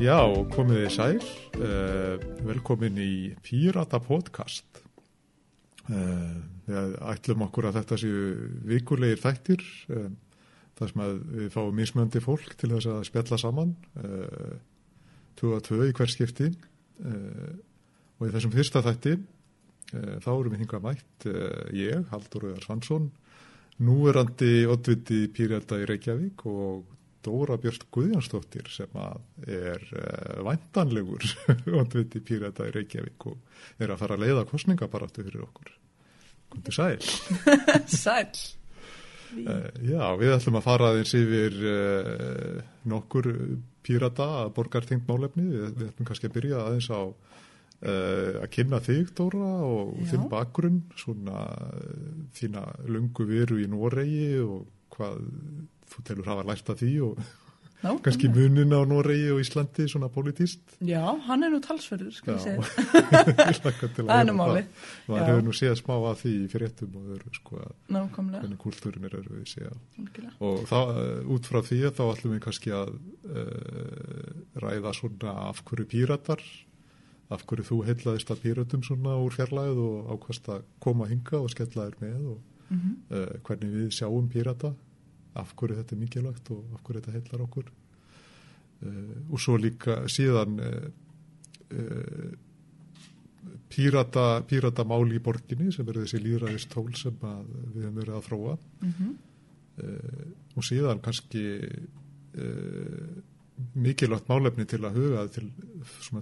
Já, 0.00 0.16
komið 0.48 0.78
þið 0.78 0.92
sæl, 0.94 1.24
uh, 1.60 2.22
velkomin 2.48 2.96
í 3.04 3.14
Pírata 3.44 3.98
podcast. 4.00 4.78
Uh, 5.90 6.38
við 6.64 6.94
ætlum 7.04 7.42
okkur 7.44 7.66
að 7.68 7.76
þetta 7.76 7.98
séu 8.00 8.22
vikulegir 8.70 9.20
þættir, 9.20 9.64
uh, 9.92 10.06
þar 10.78 10.92
sem 10.94 11.02
við 11.34 11.50
fáum 11.52 11.76
mismöndi 11.76 12.22
fólk 12.24 12.54
til 12.56 12.70
þess 12.72 12.88
að 12.88 13.02
spjalla 13.10 13.38
saman, 13.42 13.74
tvö 15.36 15.50
að 15.58 15.66
tvö 15.66 15.88
í 15.90 15.92
hver 15.98 16.12
skipti 16.14 16.48
og 17.04 18.24
í 18.24 18.30
þessum 18.32 18.54
fyrsta 18.54 18.80
þætti 18.86 19.12
þá 19.92 20.30
erum 20.30 20.54
við 20.54 20.62
hingað 20.62 20.86
mætt 20.86 21.26
ég, 21.76 22.06
Haldur 22.08 22.46
Öðar 22.54 22.64
Svansson, 22.64 23.10
núverandi 23.84 24.64
oddviti 24.64 25.26
Pírata 25.36 25.82
í 25.82 25.84
Reykjavík 25.92 26.46
og 26.48 26.88
Dóra 27.24 27.58
Björn 27.60 27.84
Guðjánsdóttir 27.92 28.68
sem 28.72 28.94
er 29.46 29.82
uh, 29.92 30.40
væntanlegur 30.46 31.26
ondviti 31.80 32.22
pírata 32.24 32.68
í 32.68 32.74
Reykjavík 32.74 33.26
og 33.28 33.82
er 33.82 33.92
að 33.92 34.00
fara 34.00 34.16
að 34.16 34.24
leiða 34.24 34.46
kostningabaratu 34.48 35.24
fyrir 35.26 35.44
okkur. 35.44 35.74
Kundi 36.50 36.74
sæl. 36.74 37.00
sæl. 38.04 38.30
Uh, 39.30 39.68
já, 39.84 40.04
við 40.18 40.32
ætlum 40.34 40.58
að 40.58 40.66
fara 40.66 40.92
aðeins 40.92 41.12
yfir 41.18 41.58
uh, 41.72 42.62
nokkur 42.90 43.28
pírata 43.84 44.30
að 44.44 44.54
borgartingt 44.56 45.08
málefni. 45.08 45.44
Við, 45.50 45.66
við 45.76 45.90
ætlum 45.90 46.08
kannski 46.08 46.30
að 46.30 46.38
byrja 46.38 46.64
aðeins 46.66 46.90
á 46.92 47.02
að 47.80 48.50
kynna 48.52 48.76
þig 48.84 49.14
Dóra 49.16 49.54
og 49.64 49.94
já. 50.02 50.10
þinn 50.10 50.26
bakgrunn, 50.28 50.82
svona 51.00 51.46
þína 52.36 52.66
lungu 52.92 53.24
veru 53.24 53.56
í 53.56 53.70
Noregi 53.72 54.34
og 54.44 54.66
hvað 54.92 55.22
þú 55.90 56.04
telur 56.06 56.30
hafa 56.32 56.46
lært 56.48 56.72
af 56.72 56.80
því 56.80 56.92
og 57.10 57.22
Ná, 57.80 57.94
kannski 58.04 58.28
munin 58.28 58.72
á 58.76 58.84
Noregi 58.84 59.30
og 59.32 59.40
Íslandi 59.40 59.86
svona 59.88 60.10
politíst. 60.12 60.60
Já, 60.84 61.00
hann 61.26 61.44
er 61.44 61.52
nú 61.52 61.60
talsverður, 61.64 62.12
skal 62.12 62.36
ég 62.36 62.42
segja. 62.44 62.60
það 63.96 64.16
er 64.16 64.26
nú 64.28 64.36
máli. 64.36 64.64
Það 65.06 65.28
hefur 65.30 65.44
nú 65.46 65.54
séð 65.56 65.76
smá 65.80 65.94
að 65.96 66.18
því 66.22 66.32
í 66.36 66.48
fyrirtum 66.52 66.98
og 67.00 67.12
öru, 67.16 67.32
sko, 67.36 67.60
hvernig 67.88 68.58
kúltúrin 68.60 69.06
er 69.08 69.16
öru 69.20 69.38
við 69.38 69.54
séð. 69.54 69.78
Og 70.44 70.66
það, 70.68 70.92
út 71.36 71.48
frá 71.48 71.60
því 71.70 71.80
þá 71.96 72.02
ætlum 72.08 72.36
við 72.36 72.42
kannski 72.48 72.74
að 72.76 72.92
uh, 73.30 74.34
ræða 74.66 74.94
svona 75.00 75.38
af 75.48 75.64
hverju 75.64 75.88
píratar, 75.94 76.44
af 77.32 77.46
hverju 77.48 77.68
þú 77.70 77.80
heitlaðist 77.88 78.34
að 78.34 78.44
píratum 78.44 78.84
svona 78.84 79.16
úr 79.22 79.32
fjarlæð 79.32 79.80
og 79.86 80.14
ákvæmst 80.16 80.52
að 80.52 80.68
koma 80.82 81.08
hinga 81.08 81.40
og 81.40 81.52
skella 81.54 81.88
þér 81.88 82.00
með 82.02 82.22
og 82.34 82.38
mm 82.68 82.78
-hmm. 82.78 82.94
uh, 83.16 83.34
hvernig 83.46 83.76
við 83.76 83.92
sjáum 83.94 84.28
pírata 84.28 84.74
af 85.38 85.54
hverju 85.58 85.78
þetta 85.78 85.94
er 85.94 86.00
mikilvægt 86.00 86.50
og 86.54 86.74
af 86.74 86.82
hverju 86.84 87.00
þetta 87.00 87.16
heitlar 87.16 87.46
okkur. 87.46 87.70
Uh, 88.80 89.16
og 89.28 89.40
svo 89.42 89.56
líka 89.60 89.98
síðan 90.08 90.60
uh, 90.64 90.86
uh, 91.76 92.30
pírata, 93.70 94.42
pírata 94.48 94.84
máli 94.88 95.18
í 95.20 95.24
borginni 95.24 95.70
sem 95.74 95.88
er 95.88 96.00
þessi 96.02 96.20
líðræðist 96.24 96.70
tól 96.72 96.88
sem 96.98 97.16
við 97.20 97.82
hefum 97.84 97.98
verið 98.00 98.16
að 98.16 98.26
þróa. 98.28 98.54
Mm 98.80 98.94
-hmm. 98.98 99.18
og 100.56 100.64
síðan 100.66 101.00
kannski 101.00 101.42
mikilvægt 103.74 104.28
málefni 104.28 104.66
til 104.68 104.82
að 104.84 104.98
huga 104.98 105.22
til, 105.32 105.46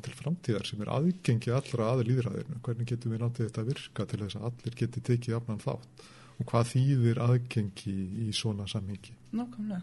til 0.05 0.15
framtíðar 0.19 0.67
sem 0.67 0.83
er 0.83 0.93
aðgengi 0.95 1.53
allra 1.55 1.91
aður 1.93 2.11
líðræðinu 2.11 2.61
hvernig 2.63 2.87
getum 2.87 3.13
við 3.13 3.23
náttúrulega 3.23 3.49
þetta 3.49 3.65
að 3.65 3.71
virka 3.73 4.07
til 4.07 4.21
þess 4.23 4.39
að 4.39 4.47
allir 4.51 4.79
geti 4.83 5.01
tekið 5.09 5.37
afnan 5.39 5.63
þátt 5.63 6.07
hvað 6.47 6.69
þýðir 6.73 7.21
aðgengi 7.25 7.97
í 8.27 8.33
svona 8.37 8.67
samhengi. 8.71 9.15
Nákvæmlega. 9.35 9.83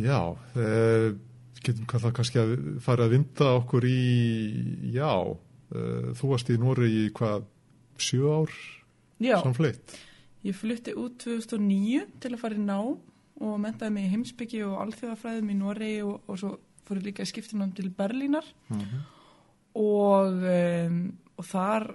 Já, 0.00 0.36
eh, 0.54 1.12
getum 1.60 1.86
það 1.86 2.12
kannski 2.14 2.38
að 2.38 2.52
fara 2.80 3.04
að 3.04 3.16
vinda 3.16 3.48
okkur 3.58 3.84
í, 3.84 4.92
já, 4.94 5.10
eh, 5.74 6.12
þú 6.14 6.30
varst 6.30 6.50
í 6.50 6.54
í 6.54 7.10
hvað, 7.10 7.44
sjö 7.98 8.22
ár 8.30 8.50
samfleitt? 9.20 9.98
Ég 10.44 10.54
flutti 10.56 10.94
út 10.96 11.18
2009 11.18 12.06
til 12.20 12.30
að 12.32 12.38
fara 12.38 12.54
í 12.54 12.64
ná 12.64 12.78
og 13.40 13.60
mentaði 13.60 13.92
mig 13.92 14.04
í 14.06 14.12
heimsbyggi 14.14 14.62
og 14.64 14.78
alþjóðafræðum 14.86 15.50
í 15.50 15.56
Nóri 15.58 16.02
og, 16.02 16.22
og 16.26 16.38
svo 16.38 16.58
fór 16.86 17.00
ég 17.00 17.10
líka 17.10 17.26
nám 17.54 17.74
til 17.74 17.90
Berlínar 17.90 18.44
uh 18.70 18.76
mhm. 18.76 18.84
-huh. 18.84 19.02
og, 19.74 20.32
um, 20.86 21.12
og 21.40 21.46
þar 21.48 21.88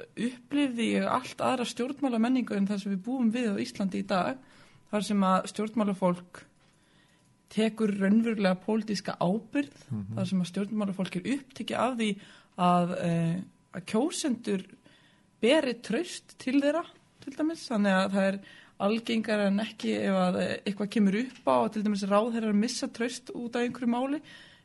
upplifði 0.00 0.92
ég 0.98 1.08
allt 1.08 1.40
aðra 1.40 1.66
stjórnmála 1.68 2.20
menningu 2.20 2.56
en 2.56 2.68
það 2.68 2.82
sem 2.82 2.94
við 2.94 3.02
búum 3.06 3.32
við 3.32 3.54
á 3.56 3.62
Íslandi 3.62 4.02
í 4.02 4.08
dag 4.08 4.40
þar 4.90 5.06
sem 5.06 5.24
að 5.24 5.48
stjórnmálafólk 5.54 6.42
tekur 7.50 7.92
raunverulega 7.98 8.60
pólitíska 8.62 9.16
ábyrð 9.18 9.74
mm 9.88 9.98
-hmm. 9.98 10.14
þar 10.16 10.28
sem 10.28 10.40
að 10.40 10.50
stjórnmálafólk 10.52 11.16
er 11.16 11.30
upptikið 11.34 11.76
af 11.76 11.96
því 11.98 12.10
að, 12.58 12.94
eh, 13.04 13.36
að 13.74 13.86
kjósendur 13.86 14.62
beri 15.40 15.74
tröst 15.74 16.38
til 16.38 16.60
þeirra 16.60 16.84
til 17.20 17.32
dæmis, 17.36 17.68
þannig 17.68 17.92
að 17.92 18.12
það 18.12 18.28
er 18.28 18.38
algengar 18.80 19.40
en 19.46 19.60
ekki 19.60 19.96
ef 19.96 20.14
að 20.14 20.40
eh, 20.40 20.56
eitthvað 20.66 20.90
kemur 20.90 21.18
upp 21.24 21.48
á 21.48 21.56
og 21.64 21.72
til 21.72 21.82
dæmis 21.82 22.06
ráð 22.08 22.32
þeirra 22.34 22.52
að 22.52 22.62
missa 22.62 22.86
tröst 22.88 23.30
út 23.34 23.56
af 23.56 23.62
einhverju 23.62 23.88
máli 23.88 24.20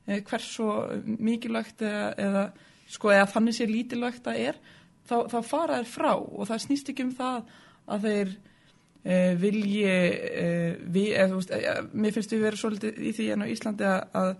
eh, 0.08 0.22
hvers 0.22 0.48
svo 0.56 0.70
mikilvægt 1.06 1.82
eða, 1.82 2.14
eða 2.18 2.52
sko 2.90 3.14
eða 3.14 3.30
þannig 3.34 3.58
sé 3.58 3.68
lítilvægt 3.70 4.28
að 4.30 4.42
er 4.50 4.60
þá, 5.08 5.16
þá 5.32 5.38
fara 5.46 5.80
þær 5.82 5.92
frá. 5.92 6.12
Og 6.18 6.50
það 6.50 6.66
snýst 6.66 6.92
ekki 6.94 7.08
um 7.08 7.14
það 7.16 7.56
að 7.86 8.10
þeir 8.10 8.34
e, 9.06 9.16
vilji 9.42 9.86
e, 9.86 10.50
við, 10.82 11.14
eða, 11.14 11.38
veist, 11.38 11.56
e, 11.56 11.78
mér 11.94 12.18
finnst 12.18 12.36
við 12.36 12.46
vera 12.48 12.62
svolítið 12.62 13.00
í 13.02 13.16
því 13.16 13.32
en 13.36 13.46
á 13.46 13.52
Íslandi 13.54 13.88
að, 13.90 14.20
að, 14.22 14.36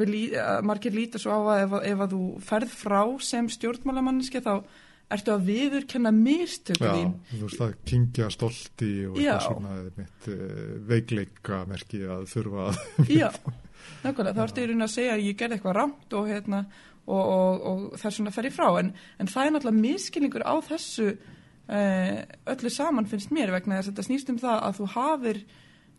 við, 0.00 0.16
að 0.42 0.64
margir 0.70 0.96
líta 0.96 1.22
svo 1.22 1.38
á 1.38 1.40
að 1.42 1.62
ef, 1.66 1.78
ef 1.92 2.02
að 2.06 2.16
þú 2.16 2.24
ferð 2.50 2.74
frá 2.82 3.00
sem 3.26 3.52
stjórnmálamanniski 3.56 4.42
þá 4.44 4.54
ertu 5.16 5.30
að 5.30 5.44
viðurkenna 5.46 6.10
mistöku 6.10 6.82
þín. 6.82 7.12
Já, 7.14 7.36
þú 7.36 7.44
veist 7.44 7.60
það 7.60 7.76
kingja 7.86 8.30
stolti 8.34 8.90
og 9.06 9.20
eitthvað 9.20 9.44
svona 9.44 9.76
mitt 9.94 10.26
veikleika 10.88 11.60
merki 11.70 12.00
að 12.10 12.24
þurfa 12.32 12.64
að 12.72 13.12
Já, 13.14 13.28
nákvæmlega, 14.02 14.34
þá 14.34 14.42
ertu 14.48 14.64
í 14.64 14.68
raun 14.72 14.86
að 14.88 14.92
segja 14.96 15.14
að 15.14 15.22
ég 15.28 15.38
gerði 15.38 15.58
eitthvað 15.60 15.78
rámt 15.78 16.18
og 16.18 16.26
hérna 16.32 16.64
og, 17.06 17.22
og, 17.22 17.66
og 17.70 17.84
það 18.00 18.08
er 18.08 18.16
svona 18.18 18.32
að 18.32 18.38
ferja 18.40 18.54
frá 18.56 18.68
en, 18.80 18.92
en 19.18 19.30
það 19.30 19.48
er 19.48 19.54
náttúrulega 19.54 19.84
miskilningur 19.84 20.46
á 20.46 20.54
þessu 20.66 21.10
uh, 21.12 22.18
öllu 22.54 22.72
saman 22.72 23.10
finnst 23.10 23.34
mér 23.34 23.54
vegna 23.54 23.78
þess 23.78 23.90
að 23.90 23.94
þetta 23.94 24.06
snýst 24.08 24.32
um 24.32 24.40
það 24.42 24.64
að 24.68 24.80
þú 24.80 24.88
hafir 24.96 25.44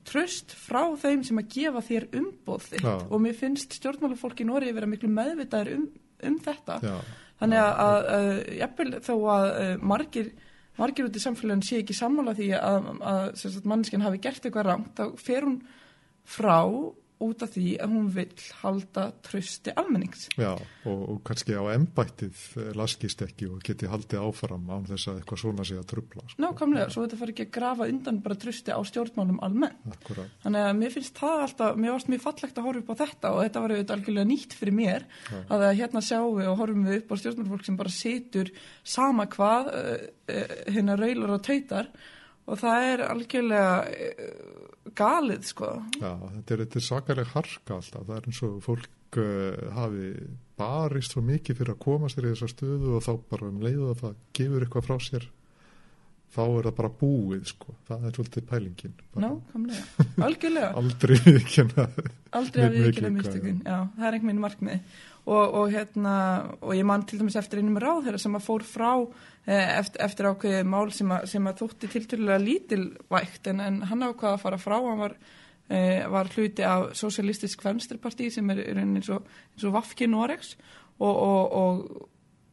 tröst 0.07 0.56
frá 0.56 0.81
þeim 1.00 1.23
sem 1.28 1.40
að 1.41 1.53
gefa 1.56 1.84
þér 1.84 2.09
umboð 2.22 2.68
þitt 2.72 2.85
ja. 2.88 2.97
og 3.07 3.23
mér 3.23 3.40
finnst 3.40 3.79
stjórnmálafólk 3.79 4.44
í 4.44 4.47
Nóri 4.47 4.75
vera 4.75 4.90
miklu 4.90 5.09
meðvitaður 5.12 5.73
um, 5.78 5.88
um 6.28 6.38
þetta 6.44 6.78
ja. 6.84 7.00
þannig 7.41 7.63
að, 7.63 7.72
að, 7.88 8.12
að 8.18 8.29
jafnvel 8.62 8.91
þó 9.07 9.16
að 9.16 9.47
uh, 9.50 9.74
margir 9.94 10.31
margir 10.78 11.07
út 11.07 11.18
í 11.18 11.24
samfélagin 11.24 11.66
sé 11.66 11.81
ekki 11.81 11.95
sammála 11.97 12.35
því 12.38 12.51
að, 12.59 12.88
að 13.01 13.59
mannskinn 13.68 14.06
hafi 14.06 14.22
gert 14.22 14.45
eitthvað 14.45 14.68
rangt 14.69 15.00
þá 15.00 15.06
fer 15.19 15.47
hún 15.47 15.59
frá 16.28 16.59
út 17.23 17.44
af 17.45 17.53
því 17.55 17.66
að 17.81 17.94
hún 17.95 18.09
vil 18.13 18.29
halda 18.61 19.05
trösti 19.25 19.73
almennings. 19.78 20.28
Já, 20.38 20.51
og, 20.53 21.00
og 21.13 21.19
kannski 21.25 21.55
á 21.57 21.63
ennbættið 21.73 22.41
laskist 22.78 23.23
ekki 23.25 23.50
og 23.50 23.61
geti 23.66 23.89
haldið 23.89 24.25
áfram 24.28 24.67
án 24.69 24.85
þess 24.89 25.09
að 25.11 25.22
eitthvað 25.22 25.41
svona 25.41 25.66
sé 25.67 25.77
að 25.79 25.88
trubla. 25.94 26.25
Sko. 26.27 26.41
Nákvæmlega, 26.44 26.89
svo 26.94 27.06
þetta 27.06 27.19
fari 27.22 27.33
ekki 27.35 27.47
að 27.47 27.53
grafa 27.57 27.88
undan 27.91 28.19
bara 28.25 28.39
trösti 28.44 28.75
á 28.75 28.79
stjórnmálum 28.89 29.39
almennt. 29.45 29.79
Akkurát. 29.94 30.35
Þannig 30.45 30.67
að 30.67 30.75
mér 30.81 30.95
finnst 30.97 31.22
það 31.22 31.45
alltaf, 31.47 31.79
mér 31.81 31.95
varst 31.95 32.11
mjög 32.13 32.25
fallegt 32.27 32.61
að 32.61 32.69
horfa 32.69 32.83
upp 32.83 32.91
á 32.94 33.01
þetta 33.01 33.33
og 33.33 33.41
þetta 33.45 33.63
var 33.63 33.75
auðvitað 33.75 33.97
algjörlega 33.97 34.31
nýtt 34.33 34.57
fyrir 34.57 34.77
mér 34.77 35.07
Já. 35.07 35.39
að 35.57 35.66
hérna 35.81 36.03
sjáum 36.06 36.38
við 36.38 36.51
og 36.51 36.61
horfum 36.61 36.85
við 36.88 37.00
upp 37.01 37.13
á 37.13 37.16
stjórnmálfólk 37.23 37.66
sem 37.67 37.79
bara 37.79 37.94
setur 37.94 38.53
sama 38.83 39.25
hvað 39.31 39.72
uh, 39.73 39.97
uh, 40.29 40.56
hérna 40.69 41.00
raular 41.00 41.35
og 41.38 41.44
tautar 41.47 41.91
og 42.47 42.59
það 42.61 42.89
er 42.91 43.05
algjörlega 43.07 43.71
uh, 43.85 44.91
galið 44.97 45.47
sko. 45.51 45.71
Já, 45.99 46.11
þetta 46.37 46.55
er, 46.55 46.67
er 46.67 46.85
sakalega 46.88 47.33
harka 47.35 47.79
alltaf, 47.79 48.05
það 48.07 48.13
er 48.17 48.29
eins 48.31 48.44
og 48.47 48.59
fólk 48.65 49.19
uh, 49.21 49.63
hafi 49.77 50.11
barist 50.57 51.13
svo 51.13 51.23
mikið 51.25 51.59
fyrir 51.59 51.75
að 51.75 51.81
koma 51.83 52.11
sér 52.11 52.27
í 52.29 52.31
þessa 52.33 52.51
stöðu 52.53 52.95
og 52.97 53.03
þá 53.05 53.11
bara 53.31 53.49
um 53.51 53.59
leiðu 53.61 53.91
að 53.91 54.05
það 54.05 54.21
gefur 54.39 54.65
eitthvað 54.65 54.88
frá 54.88 54.97
sér 55.07 55.27
þá 56.33 56.41
er 56.45 56.67
það 56.67 56.73
bara 56.77 56.89
búið 57.01 57.44
sko. 57.49 57.75
Það 57.88 58.07
er 58.07 58.15
svolítið 58.17 58.47
pælingin. 58.50 58.95
Ná, 59.23 59.29
algjörlega. 60.27 60.71
Aldrei 60.81 61.19
viðkjöna 61.23 61.85
Aldrei 62.38 62.65
viðkjöna 62.73 63.13
mistökun, 63.15 63.61
já, 63.63 63.77
það 63.95 64.09
er 64.09 64.17
einhvern 64.17 64.27
veginn 64.31 64.43
markmið 64.43 65.05
og, 65.27 65.56
og 65.59 65.71
hérna 65.74 66.13
og 66.62 66.71
ég 66.75 66.85
man 66.88 67.03
til 67.07 67.19
dæmis 67.19 67.35
eftir 67.39 67.59
einum 67.59 67.79
ráð 67.81 68.06
þeirra 68.06 68.21
sem 68.24 68.38
að 68.38 68.45
fór 68.45 68.63
frá 68.68 68.91
eh, 68.95 69.74
eftir, 69.77 70.01
eftir 70.06 70.29
ákveðið 70.31 70.69
mál 70.71 70.94
sem 70.95 71.12
að, 71.12 71.25
sem 71.33 71.50
að 71.50 71.63
þótti 71.63 71.91
tilturlega 71.91 72.44
lítilvægt 72.44 73.51
en, 73.51 73.63
en 73.63 73.81
hann 73.89 74.07
ákvaða 74.07 74.38
að 74.38 74.44
fara 74.45 74.62
frá. 74.62 74.77
Hann 74.79 75.01
var, 75.03 75.18
eh, 75.68 76.06
var 76.13 76.31
hluti 76.31 76.63
af 76.63 76.89
Socialistisk 76.97 77.65
Venstreparti 77.68 78.31
sem 78.33 78.56
er, 78.56 78.63
er 78.71 78.79
eins 78.85 79.12
og, 79.12 79.27
og 79.59 79.75
Vafki 79.75 80.07
Noregs. 80.07 80.56
Og, 80.97 81.12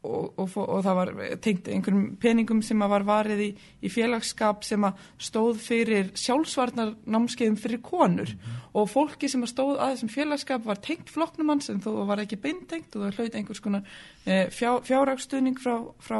og 0.04 0.34
og, 0.36 0.50
og, 0.58 0.80
það 0.84 0.98
var 0.98 1.12
tengt 1.42 1.68
einhverjum 1.72 2.04
peningum 2.20 2.62
sem 2.64 2.82
að 2.84 2.92
var 2.94 3.06
varið 3.08 3.42
í, 3.44 3.48
í 3.84 3.92
félagsskap 3.92 4.64
sem 4.66 4.84
að 4.86 5.02
stóð 5.28 5.60
fyrir 5.64 6.10
sjálfsvarnar 6.18 6.94
námskeiðum 7.10 7.58
fyrir 7.60 7.82
konur. 7.84 8.34
Og 8.74 8.88
fólki 8.90 9.30
sem 9.30 9.44
að 9.44 9.52
stóð 9.54 9.76
að 9.78 9.94
þessum 9.94 10.14
félagsskap 10.14 10.66
var 10.68 10.82
tengt 10.84 11.12
flokknum 11.12 11.54
hans 11.54 11.70
en 11.72 11.82
þó 11.84 11.90
var 12.08 12.22
ekki 12.24 12.40
beintengt 12.42 12.96
og 12.96 13.06
það 13.06 13.20
hlaut 13.20 13.38
einhvers 13.40 13.62
konar 13.64 13.94
e, 14.26 14.44
fjá, 14.54 14.70
fjárraksstuðning 14.84 15.60
frá, 15.62 15.78
frá 16.02 16.18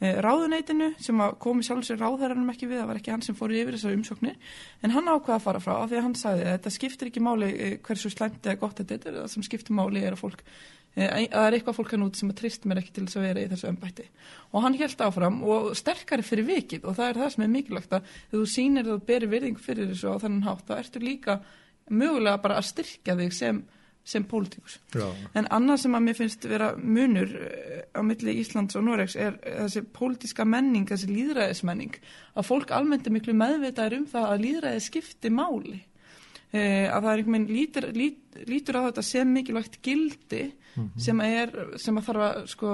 ráðuneytinu 0.00 0.90
sem 1.00 1.20
komi 1.40 1.64
sjálfsögur 1.64 2.02
ráðherranum 2.02 2.52
ekki 2.52 2.68
við, 2.68 2.82
það 2.82 2.88
var 2.90 2.98
ekki 3.00 3.12
hann 3.14 3.22
sem 3.24 3.36
fór 3.38 3.54
yfir 3.56 3.76
þessar 3.78 3.96
umsóknir 3.96 4.34
en 4.84 4.92
hann 4.92 5.08
ákvaða 5.08 5.38
að 5.38 5.44
fara 5.46 5.62
frá 5.64 5.74
af 5.78 5.88
því 5.88 5.96
að 5.96 6.04
hann 6.04 6.16
sagði 6.20 6.42
að 6.44 6.56
þetta 6.56 6.72
skiptir 6.74 7.10
ekki 7.10 7.22
máli 7.24 7.48
e, 7.54 7.68
hversu 7.86 8.12
slæmt 8.12 8.44
eða 8.44 8.60
gott 8.60 8.82
þetta 8.82 8.98
er, 8.98 9.20
það 9.22 9.30
sem 9.32 9.46
skiptir 9.46 9.78
máli 9.78 10.02
er 10.04 10.12
að 10.12 10.20
fólk 10.20 10.42
e, 10.44 11.06
að 11.06 11.28
það 11.32 11.46
er 11.46 11.56
eitthvað 11.56 11.78
fólk 11.78 11.94
hann 11.96 12.06
út 12.10 12.20
sem 12.20 12.32
að 12.34 12.40
trist 12.42 12.68
mér 12.68 12.82
ekki 12.82 12.92
til 12.98 13.06
þess 13.06 13.20
að 13.20 13.26
vera 13.30 13.44
í 13.46 13.50
þessu 13.54 13.70
ömbætti 13.70 14.08
og 14.52 14.66
hann 14.66 14.76
held 14.82 15.04
áfram 15.08 15.38
og 15.48 15.70
sterkari 15.80 16.26
fyrir 16.28 16.50
vikið 16.50 16.84
og 16.84 16.98
það 17.00 17.14
er 17.14 17.22
það 17.22 17.32
sem 17.32 17.46
er 17.46 17.54
mikilvægt 17.56 17.96
að 17.96 18.12
þú 18.34 18.42
sýnir 18.52 18.84
að 18.84 18.98
þú 18.98 19.06
berir 19.08 19.32
virðing 19.32 19.62
fyrir 19.64 19.88
þessu 19.94 20.12
á 20.12 20.16
þannig 20.26 20.50
hátt 20.50 20.68
þá 20.68 20.76
ertu 20.76 21.04
líka 21.06 21.40
mögulega 21.88 22.42
bara 22.42 22.60
að 22.60 22.68
styrkja 22.74 23.16
þig 23.16 23.32
sem, 23.32 23.64
sem 24.06 24.22
pólitíkus 24.30 24.76
En 25.34 25.48
annað 25.50 25.80
sem 25.82 25.96
að 25.98 26.04
mér 26.06 26.16
finnst 26.20 26.44
vera 26.46 26.68
munur 26.78 27.32
eh, 27.42 27.82
á 27.90 28.00
milli 28.06 28.36
Íslands 28.40 28.76
og 28.78 28.84
Noregs 28.86 29.16
er 29.18 29.36
þessi 29.42 29.82
pólitíska 29.96 30.46
menning, 30.46 30.86
þessi 30.86 31.08
líðræðismenning, 31.10 31.96
að 32.38 32.46
fólk 32.46 32.70
almennt 32.76 33.06
er 33.10 33.16
miklu 33.16 33.34
meðvitaður 33.34 33.98
um 33.98 34.06
það 34.12 34.28
að 34.30 34.44
líðræði 34.46 34.84
skipti 34.86 35.32
máli. 35.34 35.80
Eh, 36.54 36.86
að 36.86 37.02
það 37.02 37.10
er 37.12 37.18
einhvern 37.24 37.34
veginn 37.34 37.56
lítur, 37.56 37.88
lít, 37.92 38.38
lítur 38.46 38.78
á 38.78 38.86
þetta 38.86 39.02
sem 39.02 39.32
mikilvægt 39.34 39.80
gildi 39.82 40.44
sem, 41.02 41.20
er, 41.26 41.50
sem 41.82 41.96
að 41.98 42.06
þarf 42.06 42.22
að 42.28 42.46
sko, 42.52 42.70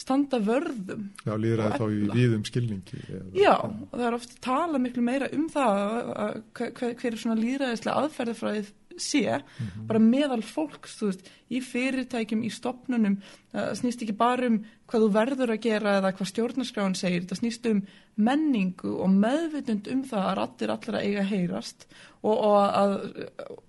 standa 0.00 0.38
vörðum. 0.40 1.08
já 1.26 1.32
líðræði 1.36 1.78
þá 1.80 1.86
í 1.90 2.00
víðum 2.14 2.44
skilningi. 2.48 3.00
eða- 3.10 3.34
Já, 3.42 3.54
og 3.58 3.90
það 3.98 4.06
er 4.06 4.14
oft 4.16 4.40
tala 4.40 4.78
miklu 4.78 5.02
meira 5.02 5.28
um 5.34 5.48
það 5.50 5.80
að- 5.80 6.12
að 6.16 6.42
hver, 6.54 6.94
hver 6.94 7.12
er 7.12 7.18
svona 7.18 7.40
líðræðislega 7.42 7.98
aðferðafræðið 8.04 8.70
sé, 8.98 9.40
bara 9.88 10.00
meðal 10.02 10.40
fólks, 10.46 10.96
þú 10.98 11.10
veist, 11.10 11.30
í 11.50 11.60
fyrirtækjum, 11.64 12.42
í 12.46 12.50
stopnunum, 12.54 13.18
það 13.52 13.70
snýst 13.80 14.04
ekki 14.04 14.16
bara 14.18 14.50
um 14.50 14.58
hvað 14.90 15.04
þú 15.04 15.10
verður 15.14 15.54
að 15.54 15.62
gera 15.66 15.96
eða 16.00 16.12
hvað 16.18 16.30
stjórnarskráin 16.32 16.98
segir, 16.98 17.28
það 17.30 17.40
snýst 17.42 17.68
um 17.70 17.84
menningu 18.20 18.96
og 19.00 19.14
meðvitund 19.14 19.88
um 19.92 20.02
það 20.10 20.26
að 20.26 20.36
rattir 20.40 20.74
allra 20.74 21.04
eiga 21.04 21.22
að 21.22 21.30
heyrast 21.30 21.86
og, 22.20 22.34
og, 22.34 22.58
að, 22.64 22.96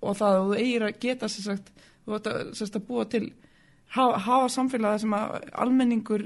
og 0.02 0.18
það 0.20 0.38
að 0.38 0.44
þú 0.50 0.60
eigir 0.60 0.88
að 0.88 1.00
geta 1.06 1.32
sagt, 1.32 1.72
þú 2.06 2.18
ert 2.18 2.32
að, 2.32 2.54
að 2.66 2.86
búa 2.88 3.08
til 3.12 3.26
hafa, 3.96 4.22
hafa 4.28 4.48
samfélagi 4.52 5.04
sem 5.04 5.18
að 5.18 5.36
almenningur 5.64 6.26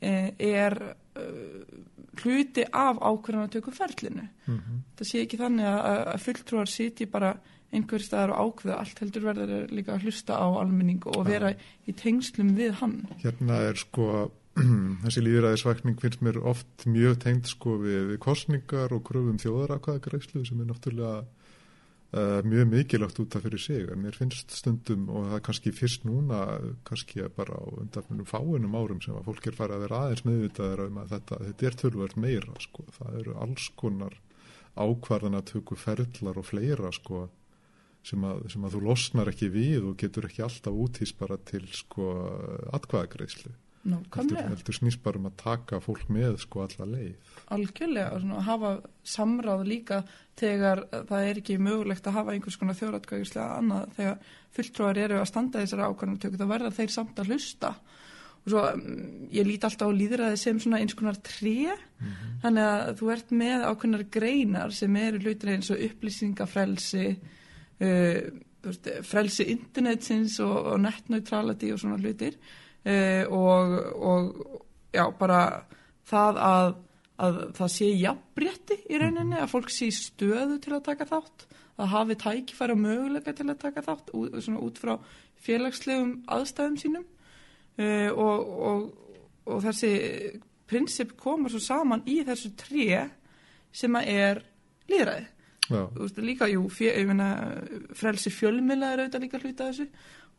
eh, 0.00 0.32
er 0.38 0.76
uh, 0.90 1.78
hluti 2.20 2.64
af 2.66 2.98
ákvörðanatöku 3.00 3.72
ferlinu. 3.74 4.26
Mhm. 4.46 4.82
Það 4.98 5.08
sé 5.08 5.24
ekki 5.24 5.40
þannig 5.40 5.70
að, 5.70 6.02
að 6.14 6.24
fulltrúar 6.26 6.70
sitji 6.70 7.06
bara 7.10 7.34
einhver 7.74 8.02
staðar 8.02 8.34
og 8.34 8.50
ákveða. 8.50 8.80
Allt 8.82 9.02
heldur 9.04 9.26
verður 9.28 9.72
líka 9.72 9.94
að 9.94 10.06
hlusta 10.08 10.38
á 10.38 10.46
almenning 10.48 11.02
og 11.10 11.24
vera 11.28 11.54
í 11.86 11.94
tengslum 11.96 12.54
við 12.58 12.76
hann. 12.82 13.00
Hérna 13.22 13.60
er 13.70 13.78
sko, 13.80 14.30
þessi 15.04 15.24
líðræðisvækning 15.26 16.00
finnst 16.02 16.24
mér 16.26 16.40
oft 16.42 16.86
mjög 16.90 17.20
tengt 17.24 17.50
sko 17.50 17.78
við, 17.82 18.00
við 18.12 18.22
kostningar 18.22 18.94
og 18.96 19.04
kröfum 19.06 19.38
þjóðarakvæðagreislu 19.42 20.44
sem 20.48 20.62
er 20.62 20.70
náttúrulega 20.72 21.20
uh, 21.22 22.40
mjög 22.46 22.72
mikilvægt 22.72 23.22
út 23.22 23.36
af 23.38 23.46
fyrir 23.46 23.62
sig. 23.62 23.86
En 23.86 24.02
mér 24.02 24.18
finnst 24.18 24.56
stundum 24.58 25.06
og 25.08 25.28
það 25.30 25.36
er 25.38 25.44
kannski 25.48 25.74
fyrst 25.76 26.08
núna 26.08 26.40
kannski 26.88 27.28
bara 27.36 27.54
á 27.54 27.64
undanfjörnum 27.84 28.26
fáinum 28.28 28.74
árum 28.78 29.02
sem 29.04 29.14
að 29.14 29.30
fólk 29.30 29.46
er 29.46 29.58
farið 29.60 29.78
að 29.78 29.86
vera 29.86 30.02
aðeins 30.06 30.26
meðvitaður 30.26 30.88
um 30.88 31.04
að 31.04 31.14
þetta, 31.14 31.44
þetta 31.46 31.70
er 31.70 31.78
tölvöld 31.84 32.18
meira 32.18 32.64
sko, 32.66 32.88
það 32.98 33.20
eru 33.22 33.38
alls 33.46 33.70
konar 33.78 34.18
ákvarðana 34.80 35.42
tökur 35.46 35.78
ferðlar 35.78 36.38
og 36.38 36.46
fleira 36.46 36.90
sko 36.94 37.28
sem 38.06 38.22
að, 38.24 38.44
sem 38.52 38.62
að 38.64 38.76
þú 38.76 38.84
losnar 38.86 39.30
ekki 39.32 39.50
við 39.52 39.90
og 39.90 39.98
getur 40.00 40.28
ekki 40.28 40.44
alltaf 40.46 40.78
útýst 40.84 41.18
bara 41.20 41.36
til 41.50 41.66
sko 41.74 42.12
atkvæðagreislu 42.76 43.52
heldur, 43.80 44.74
snýst 44.76 45.00
bara 45.02 45.18
um 45.18 45.28
að 45.30 45.38
taka 45.40 45.80
fólk 45.80 46.08
með 46.12 46.36
sko 46.42 46.64
alla 46.66 46.86
leið. 46.90 47.30
Algjörlega 47.54 48.12
og 48.12 48.20
svona, 48.20 48.42
hafa 48.44 48.72
samráð 49.02 49.64
líka 49.68 50.02
þegar 50.36 50.84
það 51.08 51.28
er 51.30 51.40
ekki 51.40 51.56
mögulegt 51.58 52.06
að 52.06 52.18
hafa 52.18 52.34
einhvers 52.34 52.58
konar 52.60 52.76
þjóratkvæðislega 52.76 53.56
annað. 53.56 53.96
Þegar 53.96 54.36
fulltrúar 54.56 55.00
eru 55.00 55.18
að 55.20 55.30
standa 55.30 55.64
þessari 55.64 55.88
ákvarðanatöku 55.88 56.40
þá 56.40 56.46
verða 56.52 56.76
þeir 56.76 56.94
samt 56.96 57.20
að 57.22 57.32
hlusta. 57.32 57.72
Og 58.40 58.52
svo 58.52 58.62
mm, 58.68 59.26
ég 59.36 59.48
lít 59.48 59.64
alltaf 59.68 59.88
á 59.92 59.96
líðræði 59.96 60.40
sem 60.40 60.60
svona 60.60 60.80
eins 60.80 60.96
konar 60.96 61.20
tré. 61.24 61.72
Þannig 62.44 62.68
að 62.68 62.94
þú 63.00 63.12
ert 63.16 63.36
með 63.42 63.68
ákveðnar 63.68 64.08
greinar 64.12 64.76
sem 64.76 64.96
eru 65.00 65.24
hlutir 65.24 65.54
eins 65.56 65.72
og 65.72 65.84
upplýsingafrelsi 65.88 67.06
veist, 67.80 68.90
frelsi 69.08 69.46
internetsins 69.52 70.38
og, 70.44 70.56
og 70.74 70.80
netneutrality 70.84 71.72
og 71.74 71.80
svona 71.82 71.98
hlutir. 72.00 72.36
Uh, 72.80 73.24
og, 73.28 73.74
og 74.00 74.60
já, 74.94 75.04
bara 75.18 75.40
það 76.08 76.40
að, 76.44 76.74
að 77.20 77.40
það 77.58 77.72
sé 77.74 77.88
jafnrétti 78.00 78.78
í 78.88 79.00
rauninni, 79.00 79.36
að 79.36 79.52
fólk 79.52 79.72
sé 79.72 79.90
stöðu 79.92 80.58
til 80.62 80.76
að 80.78 80.86
taka 80.88 81.08
þátt, 81.10 81.46
að 81.80 81.92
hafi 81.94 82.16
tækifæra 82.20 82.76
möguleika 82.76 83.34
til 83.36 83.48
að 83.48 83.60
taka 83.60 83.84
þátt 83.84 84.14
ú, 84.16 84.26
svona 84.40 84.62
út 84.64 84.80
frá 84.80 84.94
félagslegum 85.40 86.18
aðstæðum 86.28 86.78
sínum. 86.80 87.08
Uh, 87.80 88.08
og, 88.12 88.54
og, 88.70 89.18
og 89.48 89.60
þessi 89.64 89.92
prinsip 90.70 91.16
koma 91.18 91.50
svo 91.50 91.60
saman 91.62 92.04
í 92.08 92.20
þessu 92.26 92.52
tré 92.58 93.04
sem 93.74 93.94
að 93.96 94.10
er 94.12 94.42
líðræði 94.90 95.28
þú 95.70 96.04
veist, 96.04 96.20
líka, 96.24 96.48
jú, 96.50 96.66
fjö, 96.72 96.92
ég 96.92 97.08
meina, 97.08 97.30
frelsi 97.96 98.32
fjölmila 98.34 98.92
er 98.92 99.04
auðvitað 99.04 99.26
líka 99.26 99.42
hluta 99.42 99.68
þessu. 99.70 99.86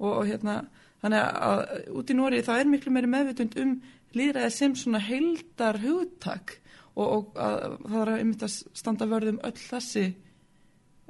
Og, 0.01 0.09
og 0.11 0.23
hérna, 0.29 0.57
þannig 1.03 1.43
að 1.49 1.61
út 2.01 2.11
í 2.11 2.17
Nóri 2.17 2.41
það 2.45 2.63
er 2.63 2.71
miklu 2.71 2.95
meiri 2.95 3.11
meðvitund 3.11 3.57
um 3.61 3.75
líðræði 4.17 4.51
sem 4.55 4.75
svona 4.75 5.01
heildar 5.03 5.79
hugtak 5.81 6.57
og, 6.95 7.05
og 7.05 7.39
að, 7.39 7.77
það 7.85 8.01
er 8.01 8.13
einmitt 8.17 8.45
að 8.45 8.57
standa 8.81 9.07
vörðum 9.09 9.39
öll 9.47 9.57
þessi 9.59 10.09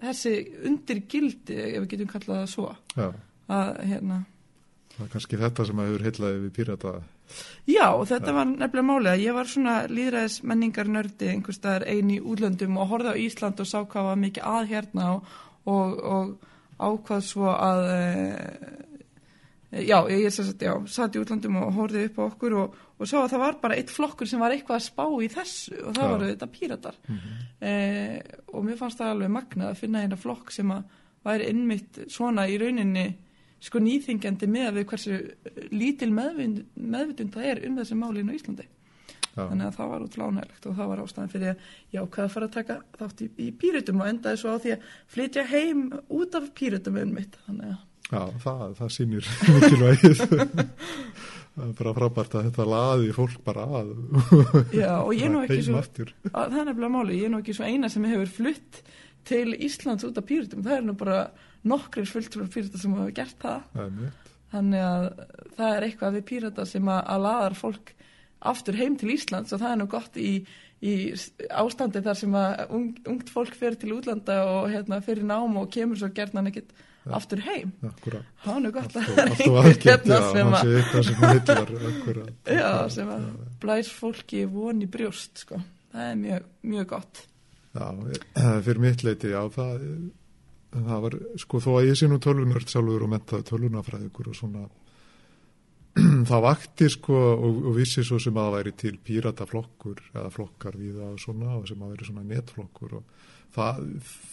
þessi 0.01 0.35
undir 0.68 1.03
gildi, 1.09 1.57
ef 1.57 1.83
við 1.83 1.89
getum 1.94 2.12
kallað 2.12 2.39
það 2.41 2.51
svo, 2.56 2.69
já, 2.97 3.07
að 3.51 3.71
hérna 3.91 4.21
það 4.96 5.06
er 5.06 5.12
kannski 5.16 5.40
þetta 5.42 5.66
sem 5.68 5.82
að 5.82 5.90
hefur 5.90 6.06
heillaði 6.08 6.42
við 6.42 6.54
pírata. 6.58 6.94
Já, 7.70 7.88
þetta 8.10 8.36
var 8.36 8.48
nefnilega 8.50 8.88
málið 8.88 9.12
að 9.14 9.24
ég 9.24 9.36
var 9.38 9.50
svona 9.50 9.76
líðræðis 9.88 10.38
menningar 10.52 10.92
nördi 10.92 11.32
einhvers 11.32 11.60
staðar 11.62 11.88
einu 11.88 12.18
í 12.18 12.22
útlöndum 12.34 12.80
og 12.82 12.92
horfði 12.92 13.16
á 13.16 13.22
Ísland 13.24 13.64
og 13.64 13.70
sá 13.70 13.78
hvað 13.82 14.10
var 14.10 14.22
mikið 14.26 14.48
að 14.52 14.72
hérna 14.74 15.10
og, 15.16 15.34
og, 15.72 16.00
og 16.16 16.50
ákvað 16.82 17.26
svo 17.26 17.50
að 17.54 17.83
e, 17.94 18.02
já, 19.86 19.98
ég 20.12 20.28
er 20.28 20.36
sagt, 20.36 20.66
já, 20.66 20.74
satt 20.92 21.16
í 21.16 21.21
útlandum 21.21 21.60
og 21.62 21.74
horfði 21.78 22.06
upp 22.10 22.19
á 22.19 22.24
okkur 22.28 22.57
og, 22.60 22.78
og 22.98 23.10
sá 23.10 23.18
að 23.21 23.31
það 23.36 23.44
var 23.45 23.60
bara 23.64 23.80
eitt 23.80 23.94
flokkur 23.94 24.30
sem 24.30 24.42
var 24.42 24.56
eitthvað 24.56 24.81
að 24.81 24.88
spá 24.90 25.06
í 25.07 25.31
þessu 25.31 25.78
og 25.80 25.95
það 25.95 26.04
Já. 26.04 26.12
voru 26.12 26.31
þetta 26.33 26.52
píratar. 26.57 27.02
E, 27.62 27.74
og 28.52 28.66
mér 28.68 28.80
fannst 28.80 29.00
það 29.02 29.16
alveg 29.16 29.36
magnað 29.38 29.71
að 29.71 29.83
finna 29.86 30.04
eina 30.04 30.19
flokk 30.19 30.52
sem 30.54 30.74
að 30.74 30.98
væri 31.26 31.52
innmitt 31.54 32.04
svona 32.10 32.48
í 32.50 32.57
rauninni 32.57 33.07
sko 33.61 33.81
nýþingjandi 33.83 34.49
með 34.49 34.68
að 34.68 34.77
við 34.80 34.85
hversu 34.91 35.18
lítil 35.71 36.11
meðvind, 36.15 36.61
meðvitund 36.75 37.35
það 37.35 37.49
er 37.51 37.65
um 37.68 37.81
þessi 37.81 37.97
málinu 37.99 38.33
á 38.33 38.37
Íslandi. 38.37 38.68
Já, 39.31 39.45
Þannig 39.45 39.68
að 39.69 39.75
það 39.77 39.91
var 39.91 40.06
útrúlega 40.06 40.31
ánægilegt 40.31 40.65
og 40.68 40.73
það 40.75 40.89
var 40.91 41.01
ástæðan 41.06 41.30
fyrir 41.31 41.51
að 41.51 41.68
já, 41.95 41.99
hvað 42.01 42.25
að 42.25 42.33
fara 42.33 42.47
að 42.49 42.56
taka 42.57 42.75
þátt 42.99 43.21
í, 43.21 43.27
í 43.39 43.45
pírutum 43.61 44.01
og 44.01 44.09
endaði 44.09 44.39
svo 44.41 44.56
á 44.56 44.57
því 44.59 44.73
að 44.73 44.89
flytja 45.13 45.45
heim 45.47 45.83
út 46.18 46.35
af 46.35 46.49
pírutum 46.57 46.97
um 46.99 47.13
mitt. 47.15 47.37
Þannig 47.45 47.69
að, 47.69 47.77
já 48.09 48.23
það, 48.44 48.65
það 48.81 48.91
sýnir 48.97 49.30
mikilvægið 49.47 50.23
það 51.56 51.63
er 51.68 51.77
bara 51.80 51.94
frábært 51.95 52.35
að 52.35 52.49
þetta 52.49 52.68
laði 52.73 53.13
fólk 53.15 53.39
bara 53.47 53.68
að 53.80 53.94
já, 54.75 54.91
og 54.97 55.13
ég 55.15 55.31
nú 55.31 55.41
ekki 55.45 55.61
svo, 55.69 55.80
að, 55.80 56.11
það 56.33 56.59
er 56.59 56.68
nefnilega 56.73 56.94
máli, 56.97 57.21
ég 57.21 57.31
nú 57.31 57.39
ekki 57.39 57.56
svo 57.56 57.71
eina 57.71 57.91
sem 57.94 58.09
hefur 58.11 58.35
flutt 58.35 58.81
til 59.31 59.53
Íslands 59.53 60.03
út 60.07 60.19
af 60.19 60.27
pírutum. 60.27 60.63
Það 60.65 60.77
er 60.80 60.85
nú 60.89 60.97
bara 60.99 61.23
nokkrir 61.68 62.09
fulltrúar 62.09 62.49
pírata 62.51 62.81
sem 62.81 62.97
hafa 62.97 63.15
gert 63.15 63.37
það. 63.41 63.87
Þannig 64.51 64.83
að 64.83 65.07
það 65.57 65.75
er 65.75 65.87
eitthvað 65.87 66.18
við 66.18 66.27
pírata 66.31 66.68
sem 66.68 66.91
að, 66.91 67.01
að 67.13 67.25
laðar 67.27 67.57
fólk 67.59 67.94
aftur 68.51 68.77
heim 68.80 68.97
til 68.99 69.13
Íslands 69.13 69.53
og 69.53 69.61
það 69.61 69.73
er 69.73 69.80
nú 69.80 69.87
gott 69.91 70.18
í, 70.19 70.31
í 70.81 70.94
ástandi 71.61 72.01
þar 72.03 72.18
sem 72.19 72.37
að 72.37 72.63
ung, 72.77 72.87
ungt 73.13 73.30
fólk 73.31 73.57
fer 73.57 73.77
til 73.80 73.94
útlanda 73.95 74.41
og 74.49 74.71
hérna, 74.73 75.01
fer 75.06 75.21
í 75.21 75.27
nám 75.27 75.59
og 75.61 75.69
kemur 75.73 75.99
svo 76.01 76.09
gerðan 76.15 76.49
ekkert 76.51 76.73
aftur 77.09 77.41
heim. 77.45 77.71
akkurat 77.85 78.25
Það 78.44 78.56
er 78.56 78.63
nú 78.65 78.71
gott 78.75 78.95
að 78.95 79.07
það 79.07 79.21
er 79.23 79.31
einhver 79.35 79.69
hérna 79.85 80.19
sem 80.27 80.56
að, 80.57 80.71
sem 81.07 81.23
hillar 81.23 81.73
akkurat 81.91 82.51
já, 82.57 82.71
sem 82.94 83.13
að 83.15 83.27
blæs 83.63 83.91
fólki 84.01 84.45
von 84.49 84.81
í 84.81 84.89
brjóst, 84.91 85.45
sko. 85.45 85.61
Það 85.91 86.07
er 86.07 86.18
mjög, 86.21 86.49
mjög 86.73 86.89
gott. 86.94 87.23
Já, 87.71 87.85
fyrir 88.65 88.81
mitt 88.83 89.06
leiti, 89.06 89.31
já, 89.31 89.41
það, 89.53 89.85
það 90.71 91.04
var, 91.06 91.18
sko, 91.42 91.59
þó 91.63 91.71
að 91.78 91.90
ég 91.90 91.99
sé 91.99 92.07
nú 92.07 92.19
tölvunörd 92.23 92.71
sjálfur 92.71 93.06
og 93.06 93.11
mentaði 93.11 93.47
tölvunafræðikur 93.49 94.31
og 94.31 94.37
svona, 94.37 94.63
það 96.30 96.45
vakti 96.45 96.90
sko 96.94 97.19
og, 97.33 97.61
og 97.71 97.75
vissi 97.75 98.06
svo 98.07 98.19
sem 98.23 98.37
að 98.37 98.47
það 98.47 98.57
væri 98.57 98.75
til 98.80 98.94
pírataflokkur 99.09 100.04
eða 100.13 100.31
flokkar 100.31 100.80
við 100.80 101.01
það 101.01 101.16
og 101.16 101.23
svona 101.25 101.56
og 101.57 101.68
sem 101.68 101.83
að 101.83 101.95
væri 101.95 102.07
svona 102.07 102.28
netflokkur 102.30 102.99
og 103.01 103.16
það, 103.56 103.81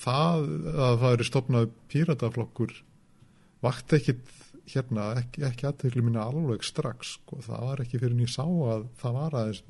það 0.04 0.50
að 0.88 1.00
það 1.02 1.16
eru 1.16 1.28
stopnað 1.32 1.70
pírataflokkur 1.90 2.76
vakti 3.66 3.98
ekkit 3.98 4.34
hérna 4.68 5.08
ekki, 5.18 5.42
ekki 5.48 5.66
aðtegli 5.68 6.04
minna 6.04 6.26
alveg 6.28 6.62
strax 6.66 7.16
sko, 7.16 7.40
það 7.44 7.64
var 7.70 7.82
ekki 7.82 8.00
fyrir 8.02 8.16
nýj 8.18 8.34
sá 8.36 8.44
að 8.44 8.84
það 9.00 9.16
var 9.16 9.36
aðeins, 9.40 9.62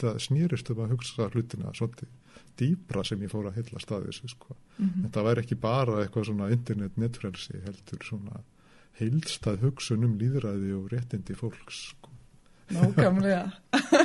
það 0.00 0.22
snýrist 0.24 0.72
um 0.72 0.80
að 0.84 0.94
hugsa 0.94 1.28
hlutina 1.34 1.74
svolítið 1.76 2.10
dýbra 2.58 3.04
sem 3.06 3.22
ég 3.22 3.32
fór 3.32 3.48
að 3.50 3.60
heila 3.60 3.82
staðis 3.82 4.22
sko. 4.26 4.56
mm 4.78 4.86
-hmm. 4.86 5.02
þetta 5.06 5.24
væri 5.28 5.44
ekki 5.44 5.58
bara 5.62 6.02
eitthvað 6.02 6.28
svona 6.30 6.50
internet 6.50 6.96
netfrelsi 6.96 7.60
heldur 7.64 8.04
svona 8.04 8.42
heilstað 8.98 9.62
hugsun 9.62 10.04
um 10.04 10.18
líðræði 10.18 10.72
og 10.74 10.92
réttindi 10.92 11.34
fólks 11.34 11.88
sko. 11.94 12.10
Nákvæmlega 12.68 13.50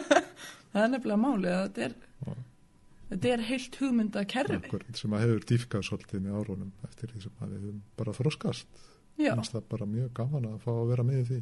það 0.72 0.83
er 0.83 0.89
nefnilega 0.89 1.22
málið 1.22 1.53
að 1.53 1.63
þetta 1.67 1.88
er 1.88 3.33
er 3.33 3.45
heilt 3.45 3.75
hugmynda 3.77 4.25
kerfi 4.25 4.55
Akkurat, 4.57 4.98
sem 4.98 5.13
að 5.13 5.24
hefur 5.25 5.45
dýfkað 5.51 5.86
svolítið 5.88 6.24
með 6.25 6.38
árunum 6.39 6.72
eftir 6.88 7.12
því 7.12 7.22
sem 7.25 7.39
að 7.39 7.53
við 7.53 7.62
höfum 7.67 7.81
bara 8.00 8.15
þróskast 8.17 8.83
það 9.17 9.55
er 9.60 9.65
bara 9.69 9.86
mjög 9.86 10.13
gaman 10.17 10.50
að 10.50 10.60
fá 10.63 10.72
að 10.74 10.88
vera 10.89 11.03
með 11.05 11.25
því. 11.27 11.39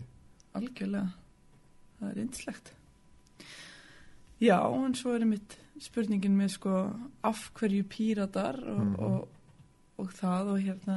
Algjörlega, 0.60 1.12
það 2.00 2.10
er 2.10 2.22
einslegt 2.26 2.74
Já, 4.42 4.58
en 4.74 4.96
svo 4.98 5.14
er 5.16 5.28
mitt 5.30 5.56
spurningin 5.82 6.38
með 6.38 6.54
sko 6.58 6.76
af 7.28 7.48
hverju 7.58 7.88
píratar 7.90 8.60
og, 8.62 8.82
mm 8.86 8.96
og, 9.02 9.28
og 10.02 10.14
það 10.18 10.48
og 10.54 10.64
hérna 10.66 10.96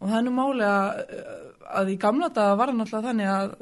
og 0.00 0.08
það 0.08 0.16
er 0.18 0.24
nú 0.24 0.32
málega 0.36 0.78
að 1.80 1.92
í 1.92 1.98
gamla 2.00 2.30
daga 2.32 2.56
var 2.56 2.72
það 2.72 2.78
náttúrulega 2.80 3.08
þannig 3.10 3.30
að, 3.32 3.54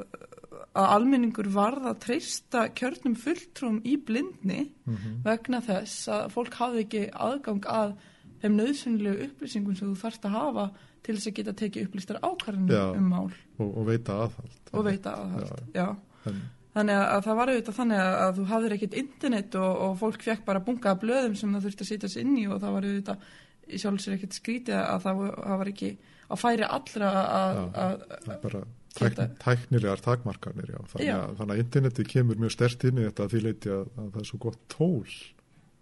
að 0.75 0.88
almenningur 0.96 1.50
varð 1.54 1.88
að 1.90 2.00
treysta 2.04 2.64
kjörnum 2.78 3.14
fulltrúm 3.18 3.80
í 3.82 3.96
blindni 3.96 4.61
mm 4.64 4.96
-hmm. 4.96 5.20
vegna 5.26 5.61
þess 5.61 6.08
að 6.08 6.32
fólk 6.34 6.58
hafði 6.61 6.84
ekki 6.87 7.04
aðgang 7.12 7.66
að 7.66 7.94
þeim 8.42 8.58
nöðsynlegu 8.58 9.28
upplýsingum 9.28 9.76
sem 9.78 9.88
þú 9.88 10.00
þarfst 10.00 10.26
að 10.28 10.37
hafa 10.38 10.66
til 11.04 11.14
þess 11.16 11.30
að 11.30 11.37
geta 11.38 11.54
tekið 11.61 11.87
upplýstar 11.88 12.18
ákvarðinu 12.25 12.80
um 12.96 13.08
mál. 13.12 13.30
Og, 13.58 13.70
og 13.70 13.87
veita 13.87 14.18
aðhald. 14.25 14.61
Og 14.73 14.84
veita 14.84 15.14
aðhald, 15.20 15.62
já, 15.75 15.80
já. 15.80 15.96
En, 16.25 16.40
þannig 16.75 16.99
að, 16.99 17.07
að 17.14 17.25
það 17.26 17.38
var 17.40 17.52
auðvitað 17.52 17.78
þannig 17.78 18.02
að, 18.04 18.14
að 18.25 18.38
þú 18.38 18.47
hafðir 18.50 18.76
ekkit 18.76 18.99
internet 19.00 19.59
og, 19.61 19.73
og 19.87 19.97
fólk 20.02 20.26
fekk 20.26 20.45
bara 20.47 20.62
bungaða 20.66 21.00
blöðum 21.04 21.37
sem 21.38 21.54
það 21.54 21.69
þurfti 21.69 21.87
að 21.87 21.90
sitja 21.93 22.12
sér 22.12 22.25
inn 22.25 22.38
í 22.40 22.47
og 22.49 22.62
það 22.62 22.76
var 22.76 22.88
auðvitað 22.88 23.28
í 23.64 23.81
sjálfsvegar 23.81 24.19
ekkit 24.19 24.38
skrítið 24.38 24.81
að 24.81 25.04
það, 25.07 25.23
það 25.38 25.61
var 25.62 25.71
ekki 25.73 25.90
að 26.25 26.40
færi 26.40 26.66
allra 26.76 27.12
að 27.35 28.02
bara 28.43 28.64
tæknilegar 28.95 30.02
takmarkanir 30.04 30.71
já. 30.71 30.78
Þannig, 30.93 31.09
já. 31.09 31.14
Að, 31.19 31.33
þannig 31.40 31.54
að 31.54 31.62
interneti 31.64 32.07
kemur 32.09 32.43
mjög 32.43 32.54
stert 32.54 32.85
inn 32.88 33.00
í 33.00 33.07
þetta 33.09 33.26
að 33.26 33.35
því 33.35 33.43
leiti 33.49 33.73
að 33.75 33.88
það 33.97 34.21
er 34.21 34.28
svo 34.28 34.40
gott 34.45 34.61
tól 34.71 35.16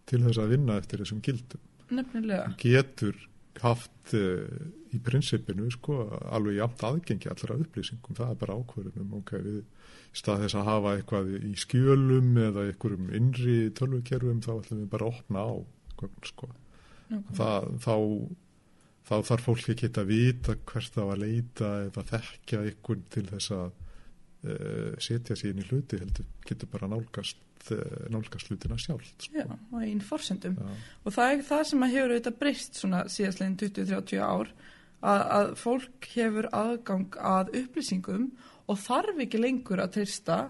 til 0.09 0.23
þess 0.25 0.41
að 0.43 0.55
vinna 0.57 0.79
eftir 0.81 1.03
þessum 1.03 1.21
gildum 1.25 1.69
Nefnilega. 1.93 2.55
getur 2.61 3.19
haft 3.61 4.15
uh, 4.17 4.47
í 4.93 5.01
prinsipinu 5.05 5.69
sko, 5.73 5.99
alveg 6.33 6.59
jæmt 6.59 6.85
aðgengi 6.89 7.31
allra 7.33 7.59
upplýsingum, 7.61 8.17
það 8.17 8.33
er 8.33 8.41
bara 8.41 8.57
ákverðunum 8.61 9.19
ok, 9.21 9.35
við 9.45 9.61
stað 10.17 10.45
þess 10.45 10.59
að 10.61 10.69
hafa 10.69 10.95
eitthvað 10.97 11.31
í 11.39 11.53
skjölum 11.61 12.33
eða 12.41 12.67
einhverjum 12.69 13.13
innri 13.19 13.59
tölvukerfum, 13.77 14.43
þá 14.45 14.53
ætlum 14.55 14.83
við 14.83 14.89
bara 14.95 15.09
að 15.09 15.21
opna 15.21 15.45
á 15.45 15.53
sko. 16.29 16.49
okay. 17.13 17.37
það, 17.39 17.69
þá 17.85 17.97
þá 19.03 19.15
þarf 19.29 19.47
fólk 19.49 19.71
ekki 19.73 19.93
að 20.01 20.11
vita 20.11 20.57
hvert 20.57 20.95
það 20.95 21.09
var 21.09 21.17
að 21.19 21.25
leita 21.27 21.71
eða 21.87 22.05
þekkja 22.11 22.61
einhvern 22.67 23.07
til 23.13 23.25
þess 23.31 23.55
að 23.57 23.65
uh, 23.69 24.93
setja 25.03 25.37
sér 25.37 25.53
inn 25.53 25.65
í 25.65 25.71
hluti 25.71 26.01
heldur, 26.01 26.29
getur 26.47 26.71
bara 26.73 26.91
nálgast 26.93 27.43
Eh, 27.52 27.52
nálgast 28.13 28.51
hlutina 28.51 28.79
sjálf 28.81 29.07
sko. 29.19 29.35
Já, 29.37 29.47
og 29.47 29.79
einn 29.83 30.03
fórsendum 30.05 30.57
og 30.63 31.15
það 31.15 31.35
er 31.35 31.45
það 31.49 31.63
sem 31.71 31.85
að 31.87 31.95
hefur 31.97 32.15
auðvitað 32.15 32.39
breyst 32.41 32.81
svona 32.81 33.03
síðastleginn 33.13 33.59
20-30 33.61 34.23
ár 34.25 34.51
að, 35.03 35.23
að 35.39 35.53
fólk 35.61 36.11
hefur 36.15 36.49
aðgang 36.57 37.19
að 37.19 37.55
upplýsingum 37.63 38.27
og 38.71 38.83
þarf 38.83 39.23
ekki 39.25 39.41
lengur 39.41 39.83
að 39.83 39.97
treysta 39.99 40.41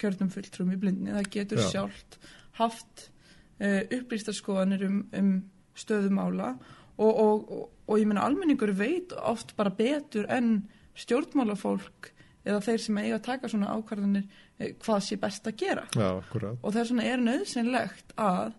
kjörnum 0.00 0.30
fulltrum 0.32 0.70
í 0.72 0.78
blindni, 0.80 1.14
það 1.14 1.32
getur 1.34 1.62
Já. 1.62 1.68
sjálft 1.74 2.18
haft 2.60 3.08
uh, 3.60 3.82
upplýstarskoðanir 3.84 4.86
um, 4.88 5.00
um 5.16 5.32
stöðumála 5.78 6.54
og, 7.00 7.10
og, 7.10 7.50
og, 7.50 7.66
og 7.88 8.00
ég 8.00 8.08
menna 8.08 8.24
almenningur 8.26 8.72
veit 8.76 9.14
oft 9.16 9.54
bara 9.58 9.72
betur 9.74 10.28
en 10.32 10.62
stjórnmálafólk 10.98 12.10
eða 12.46 12.62
þeir 12.64 12.82
sem 12.84 12.98
eiga 13.00 13.18
að 13.18 13.26
taka 13.26 13.50
svona 13.52 13.74
ákvarðanir 13.76 14.24
eh, 14.58 14.74
hvað 14.80 15.04
sé 15.06 15.18
best 15.20 15.48
að 15.48 15.56
gera. 15.60 15.86
Já, 15.94 16.08
og 16.16 16.66
það 16.66 16.80
er 16.82 16.90
svona 16.90 17.06
er 17.10 17.24
nöðsynlegt 17.24 18.14
að 18.20 18.52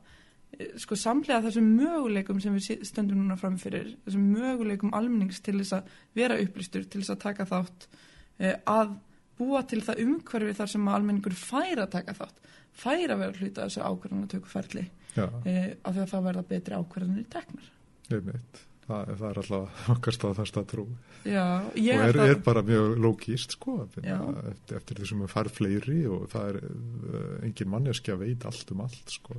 eh, 0.58 0.74
sko 0.84 0.98
samlega 1.00 1.42
þessum 1.48 1.70
möguleikum 1.80 2.42
sem 2.44 2.58
við 2.58 2.86
stöndum 2.88 3.24
núna 3.24 3.40
framfyrir 3.42 3.94
þessum 4.06 4.28
möguleikum 4.36 4.96
almennings 4.98 5.42
til 5.46 5.58
þess 5.60 5.80
að 5.80 5.94
vera 6.18 6.40
upplýstur, 6.44 6.86
til 6.86 7.04
þess 7.04 7.16
að 7.16 7.24
taka 7.26 7.50
þátt 7.50 7.88
eh, 8.40 8.58
að 8.70 8.98
búa 9.42 9.64
til 9.66 9.82
það 9.82 10.04
umhverfi 10.06 10.58
þar 10.60 10.74
sem 10.76 10.90
almenningur 10.96 11.38
fær 11.38 11.82
að 11.82 11.94
taka 11.98 12.18
þátt 12.18 12.50
fær 12.82 13.16
að 13.16 13.24
vera 13.26 13.40
hluta 13.40 13.66
þessu 13.66 13.82
ákvarðan 13.84 14.26
að 14.28 14.34
tökja 14.36 14.52
ferli 14.52 14.84
af 15.12 15.40
því 15.44 16.04
að 16.04 16.12
það 16.14 16.28
verða 16.30 16.44
betri 16.48 16.78
ákvarðanir 16.78 17.26
í 17.26 17.32
teknar. 17.34 17.72
Veit 18.12 18.62
það, 18.88 19.14
það 19.20 19.28
er 19.30 19.40
alltaf 19.42 19.80
okkar 19.96 20.18
staðfæst 20.18 20.60
að 20.62 20.68
trú. 20.74 20.86
Já, 21.22 21.46
og 21.70 22.04
er, 22.08 22.20
er 22.26 22.40
bara 22.42 22.64
mjög 22.66 22.96
lógíst 23.02 23.56
sko 23.58 23.78
eftir, 23.86 24.78
eftir 24.80 25.00
því 25.00 25.10
sem 25.12 25.24
við 25.24 25.34
fær 25.36 25.50
fleiri 25.54 25.98
og 26.10 26.28
það 26.32 26.52
er 26.52 26.60
uh, 26.66 27.34
engin 27.46 27.72
manneski 27.72 28.14
að 28.14 28.24
veit 28.26 28.46
allt 28.50 28.74
um 28.74 28.86
allt 28.88 29.16
sko. 29.16 29.38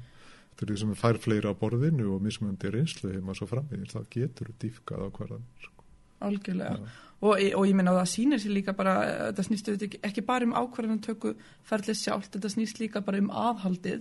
Eftir 0.52 0.70
því 0.70 0.80
sem 0.82 0.92
við 0.92 1.00
fær 1.02 1.20
fleiri 1.22 1.50
á 1.50 1.54
borðinu 1.58 2.10
og 2.14 2.22
mismöndi 2.22 2.70
reynslu 2.70 3.14
heima 3.16 3.34
svo 3.34 3.50
framvegir 3.50 3.90
þá 3.90 4.02
getur 4.12 4.52
við 4.52 4.60
dýfkað 4.66 5.06
á 5.06 5.08
hverjan 5.18 5.48
sko. 5.64 5.88
Algjörlega. 6.22 6.92
Og, 7.22 7.38
og 7.38 7.66
ég 7.68 7.76
minna 7.78 7.92
að 7.94 8.00
það 8.00 8.08
sýnir 8.10 8.40
sér 8.42 8.54
líka 8.56 8.72
bara 8.74 8.94
þetta 9.28 9.44
snýst 9.46 9.68
ekki, 9.72 10.00
ekki 10.06 10.24
bara 10.26 10.46
um 10.46 10.54
ákvarðan 10.58 11.02
tökku 11.02 11.36
ferðlega 11.66 11.98
sjálft, 12.00 12.32
þetta 12.34 12.50
snýst 12.50 12.80
líka 12.82 13.02
bara 13.06 13.20
um 13.22 13.30
aðhaldið 13.30 14.00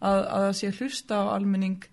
að, 0.00 0.20
að 0.20 0.44
það 0.44 0.52
sé 0.58 0.72
hlusta 0.76 1.20
á 1.24 1.32
almenning 1.32 1.86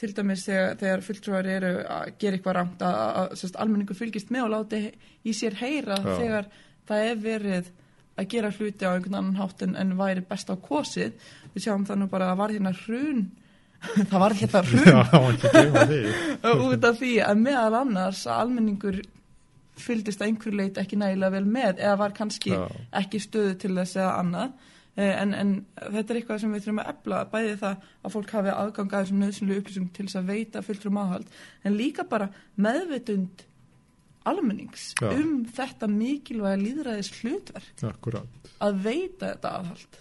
til 0.00 0.14
dæmis 0.16 0.46
þegar, 0.46 0.78
þegar 0.80 1.04
fulltrúar 1.04 1.48
eru 1.50 1.72
að 1.84 2.14
gera 2.20 2.38
eitthvað 2.38 2.56
rámt 2.56 2.84
að, 2.86 3.00
að, 3.20 3.34
að 3.44 3.58
almenningur 3.64 3.98
fylgist 3.98 4.32
með 4.32 4.46
og 4.46 4.52
láti 4.54 4.80
í 5.26 5.34
sér 5.36 5.58
heyra 5.60 5.98
Já. 6.00 6.14
þegar 6.22 6.48
það 6.88 7.10
er 7.10 7.20
verið 7.26 7.70
að 8.20 8.30
gera 8.34 8.52
hluti 8.54 8.88
á 8.88 8.92
einhvern 8.92 9.18
annan 9.20 9.38
hátt 9.40 9.62
en, 9.64 9.76
en 9.80 9.94
væri 9.98 10.24
best 10.28 10.50
á 10.52 10.56
kosið. 10.60 11.14
Við 11.54 11.66
sjáum 11.66 11.86
það 11.88 12.02
nú 12.02 12.10
bara 12.12 12.32
að 12.32 12.40
var 12.40 12.54
hérna 12.56 12.74
hrun. 12.82 13.22
Það 14.10 14.18
var 14.20 14.36
hérna 14.36 14.62
hrun. 14.68 16.10
Út 16.66 16.84
af 16.84 16.98
því 17.00 17.14
að 17.24 17.44
meðal 17.46 17.78
annars 17.80 18.26
að 18.28 18.42
almenningur 18.44 19.00
fylgist 19.80 20.20
að 20.20 20.30
einhver 20.30 20.56
leit 20.58 20.80
ekki 20.80 20.98
nægilega 21.00 21.32
vel 21.38 21.46
með 21.48 21.80
eða 21.80 21.94
var 22.02 22.12
kannski 22.16 22.52
Já. 22.52 22.66
ekki 23.00 23.22
stöðu 23.22 23.54
til 23.62 23.72
þess 23.78 23.96
eða 23.96 24.10
annað 24.20 24.66
en, 25.00 25.34
en 25.34 25.52
þetta 25.76 26.12
er 26.12 26.18
eitthvað 26.20 26.40
sem 26.42 26.54
við 26.54 26.64
þurfum 26.64 26.82
að 26.82 26.90
ebla 26.94 27.20
bæði 27.32 27.52
það 27.60 27.84
að 28.00 28.14
fólk 28.16 28.34
hafi 28.36 28.54
aðgang 28.54 28.94
að 28.94 29.04
þessum 29.04 29.22
nöðsynlu 29.24 29.60
upplýsum 29.60 29.86
til 29.96 30.06
þess 30.06 30.20
að 30.20 30.32
veita 30.32 30.64
fulltrum 30.66 31.00
aðhald 31.00 31.38
en 31.64 31.78
líka 31.78 32.06
bara 32.10 32.30
meðveitund 32.60 33.44
almennings 34.28 34.90
Já. 35.00 35.10
um 35.14 35.44
þetta 35.48 35.88
mikilvæga 35.90 36.60
líðræðis 36.60 37.12
hlutverk 37.20 37.84
Akkurat. 37.88 38.50
að 38.60 38.82
veita 38.84 39.30
þetta 39.30 39.54
aðhald. 39.60 40.00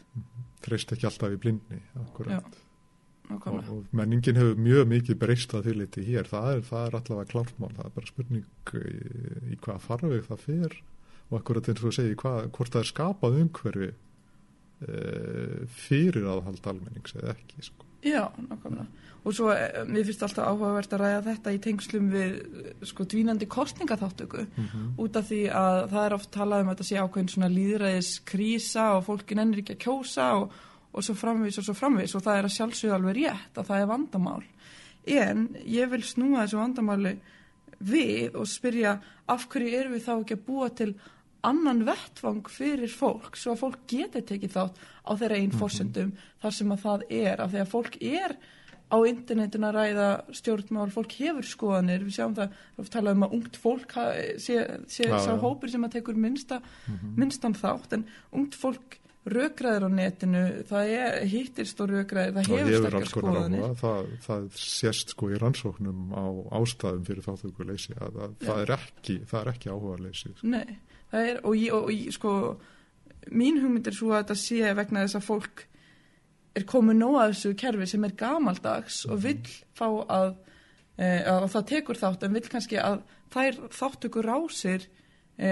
Þreist 0.65 0.91
ekki 0.95 1.07
alltaf 1.07 1.35
í 1.35 1.39
blindni 1.39 1.79
Akkurat. 2.01 2.59
Og, 3.29 3.45
og 3.45 3.93
menningin 3.93 4.39
hefur 4.39 4.57
mjög 4.57 4.87
mikið 4.89 5.17
breyst 5.21 5.51
að 5.53 5.67
þýrleiti 5.69 6.03
hér. 6.07 6.25
Það 6.25 6.47
er, 6.55 6.61
það 6.65 6.85
er 6.87 6.95
allavega 6.97 7.29
klártmál 7.29 7.75
það 7.75 7.85
er 7.85 7.91
bara 7.99 8.09
spurning 8.09 8.47
í, 8.73 8.93
í 9.53 9.59
hvað 9.61 9.83
farveg 9.85 10.23
það 10.25 10.45
fer 10.47 10.79
og 11.29 11.35
akkurat 11.37 11.69
eins 11.69 11.83
og 11.83 11.91
að 11.91 11.97
segja 11.99 12.17
hvort 12.49 12.73
það 12.73 12.81
er 12.81 12.89
skapað 12.89 13.41
umhverfi 13.43 13.91
fyrir 14.79 16.27
aðhald 16.31 16.67
almennings 16.71 17.15
eða 17.17 17.33
ekki 17.35 17.65
sko. 17.67 17.87
Já, 18.05 18.29
nákvæmlega 18.39 18.87
og 19.23 19.35
svo 19.35 19.51
eh, 19.51 19.83
mér 19.87 20.05
finnst 20.07 20.23
alltaf 20.23 20.47
áhugavert 20.47 20.93
að 20.95 21.01
ræða 21.03 21.23
þetta 21.25 21.53
í 21.53 21.59
tengslum 21.63 22.07
við 22.13 22.37
sko 22.87 23.05
dvínandi 23.09 23.47
kostningaþáttöku 23.51 24.45
mm 24.45 24.65
-hmm. 24.65 24.87
út 24.97 25.15
af 25.15 25.27
því 25.27 25.41
að 25.51 25.79
það 25.91 26.05
er 26.05 26.13
oft 26.13 26.31
talað 26.31 26.61
um 26.61 26.69
að 26.69 26.75
þetta 26.75 26.89
sé 26.89 26.95
ákveðin 26.95 27.33
svona 27.33 27.49
líðræðis 27.57 28.11
krísa 28.25 28.85
og 28.95 29.05
fólkin 29.05 29.39
ennir 29.39 29.59
ekki 29.59 29.75
að 29.75 29.83
kjósa 29.85 30.33
og, 30.39 30.51
og 30.93 31.03
svo 31.03 31.15
framvis 31.15 31.57
og 31.57 31.63
svo 31.63 31.73
framvis 31.73 32.15
og 32.15 32.23
það 32.23 32.37
er 32.37 32.45
að 32.45 32.55
sjálfsögða 32.57 32.95
alveg 32.95 33.15
rétt 33.15 33.57
að 33.57 33.67
það 33.67 33.81
er 33.81 33.91
vandamál 33.93 34.43
en 35.05 35.55
ég 35.65 35.89
vil 35.89 36.03
snúa 36.03 36.45
þessu 36.45 36.57
vandamáli 36.57 37.19
við 37.79 38.35
og 38.35 38.47
spyrja 38.47 38.99
af 39.27 39.47
hverju 39.49 39.75
erum 39.79 39.93
við 39.93 40.05
þá 40.07 40.13
ekki 40.19 40.33
að 40.33 40.45
búa 40.45 40.69
til 40.69 40.95
annan 41.47 41.83
vettvang 41.87 42.47
fyrir 42.51 42.91
fólk 42.91 43.37
svo 43.39 43.55
að 43.55 43.61
fólk 43.63 43.81
geti 43.87 44.21
tekið 44.21 44.55
þátt 44.55 44.79
á 45.05 45.11
þeirra 45.15 45.35
einn 45.39 45.51
mhm. 45.51 45.59
fórsöndum 45.59 46.09
mm 46.09 46.15
-hmm. 46.15 46.39
þar 46.41 46.57
sem 46.59 46.71
að 46.71 46.81
það 46.85 47.05
er 47.09 47.41
af 47.41 47.51
því 47.51 47.61
að 47.61 47.73
fólk 47.75 48.01
er 48.01 48.37
á 48.89 48.97
internetinu 49.05 49.67
að 49.69 49.75
ræða 49.75 50.07
stjórnmál, 50.33 50.89
fólk 50.89 51.11
hefur 51.19 51.45
skoðanir, 51.45 52.05
við 52.07 52.15
sjáum 52.17 52.35
það, 52.37 52.55
við 52.77 52.89
talaðum 52.95 53.25
að 53.27 53.35
ungt 53.37 53.59
fólk 53.61 53.93
sé, 54.41 54.55
sé 54.89 55.03
Já, 55.05 55.19
sá 55.21 55.33
já. 55.35 55.41
hópur 55.43 55.69
sem 55.69 55.85
að 55.85 55.91
tekur 55.99 56.17
minnsta, 56.17 56.61
Mhm. 56.87 57.13
minnstan 57.15 57.53
þátt, 57.53 57.93
en 57.93 58.05
ungt 58.33 58.55
fólk 58.55 58.97
rökræðir 59.29 59.85
á 59.85 59.89
netinu, 59.91 60.43
það 60.65 60.91
er 60.95 61.25
hittist 61.29 61.81
og 61.83 61.89
rökræðir, 61.91 62.33
það 62.33 62.47
hefur 62.49 62.77
sterkar 62.79 63.09
skoðanir. 63.11 63.59
áhuga. 63.59 63.79
Það, 63.81 64.11
það 64.25 64.45
sést 64.63 65.13
sko 65.13 65.29
í 65.29 65.39
rannsóknum 65.41 66.13
á 66.15 66.25
ástæðum 66.57 67.05
fyrir 67.05 67.25
þáttökuleysi 67.27 67.97
að, 67.99 68.19
að 68.23 68.37
það, 68.39 68.61
er 68.63 68.73
ekki, 68.79 69.17
það 69.29 69.41
er 69.41 69.51
ekki 69.53 69.69
áhuga 69.69 69.97
leysi. 70.07 70.33
Nei, 70.41 70.79
það 71.11 71.31
er, 71.31 71.41
og 71.43 71.57
ég, 71.57 71.73
og 71.75 71.89
ég, 71.93 72.11
sko, 72.15 72.33
mín 73.29 73.59
hugmynd 73.61 73.89
er 73.89 73.97
svo 73.97 74.13
að 74.13 74.23
þetta 74.23 74.37
sé 74.41 74.75
vegna 74.77 75.05
þess 75.05 75.19
að 75.19 75.27
fólk 75.27 75.65
er 76.57 76.65
komið 76.69 76.99
nóg 76.99 77.17
að 77.19 77.33
þessu 77.33 77.55
kerfi 77.59 77.87
sem 77.89 78.05
er 78.07 78.15
gamaldags 78.19 79.01
og 79.09 79.21
vill 79.23 79.51
fá 79.77 79.87
að, 79.87 80.31
e, 80.97 81.09
að 81.29 81.49
það 81.55 81.67
tekur 81.73 81.99
þátt 81.99 82.25
en 82.25 82.37
vill 82.37 82.47
kannski 82.49 82.79
að 82.81 83.01
þær 83.33 83.59
þáttökur 83.77 84.29
rásir 84.29 84.87
e, 85.37 85.51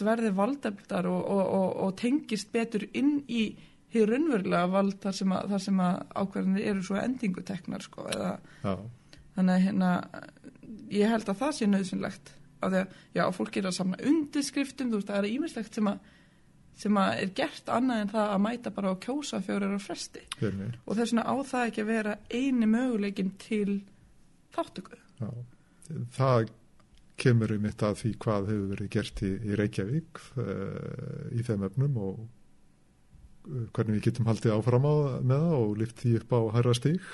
verði 0.00 0.32
valdefldar 0.36 1.08
og, 1.10 1.22
og, 1.24 1.42
og, 1.42 1.72
og 1.86 1.96
tengist 2.00 2.52
betur 2.54 2.86
inn 2.94 3.18
í 3.26 3.48
hér 3.94 4.12
raunverulega 4.12 4.70
vald 4.70 4.96
þar 5.02 5.18
sem 5.18 5.34
að, 5.34 5.58
að 5.58 6.00
ákvarðanir 6.14 6.70
eru 6.72 6.86
svo 6.86 6.98
endinguteknar 7.00 7.84
sko, 7.84 8.06
eða 8.12 8.32
þannig 9.36 9.52
að 9.54 9.62
hérna 9.66 9.92
ég 10.92 11.12
held 11.12 11.30
að 11.30 11.40
það 11.42 11.54
sé 11.56 11.68
nöðsynlegt 11.70 12.32
af 12.60 12.72
því 12.72 12.82
að 12.82 13.00
já, 13.18 13.24
fólk 13.36 13.56
er 13.56 13.70
að 13.70 13.78
samna 13.78 14.02
undirskriftum 14.10 14.92
þú 14.92 15.00
veist, 15.00 15.10
það 15.10 15.18
er 15.22 15.32
ímislegt 15.32 15.80
sem 15.80 15.90
að 15.92 16.12
sem 16.76 16.98
að 17.00 17.22
er 17.22 17.32
gert 17.38 17.70
annað 17.72 18.02
en 18.02 18.12
það 18.12 18.30
að 18.34 18.42
mæta 18.44 18.72
bara 18.76 18.92
og 18.92 19.00
kjósa 19.00 19.40
fjórar 19.44 19.76
á 19.76 19.80
fresti 19.80 20.22
einmitt. 20.42 20.76
og 20.84 20.98
þess 20.98 21.14
vegna 21.14 21.24
á 21.24 21.34
það 21.48 21.70
ekki 21.70 21.84
að 21.84 21.92
vera 21.92 22.16
eini 22.28 22.68
möguleikin 22.68 23.32
til 23.40 23.80
þáttöku 24.56 24.98
Já. 25.16 25.30
Það 26.12 26.50
kemur 27.16 27.54
um 27.56 27.62
mitt 27.64 27.84
að 27.84 28.00
því 28.02 28.14
hvað 28.20 28.50
hefur 28.50 28.72
verið 28.74 28.90
gert 28.96 29.22
í, 29.24 29.30
í 29.40 29.60
Reykjavík 29.60 30.20
uh, 30.36 31.30
í 31.32 31.44
þeim 31.46 31.64
efnum 31.70 31.96
og 32.02 32.18
uh, 32.26 33.62
hvernig 33.76 33.96
við 33.96 34.10
getum 34.10 34.28
haldið 34.28 34.56
áfram 34.58 34.88
á, 34.90 34.94
með 35.22 35.46
það 35.46 35.56
og 35.62 35.78
lift 35.80 36.02
því 36.02 36.12
upp 36.20 36.36
á 36.36 36.40
hæra 36.58 36.76
stík. 36.76 37.08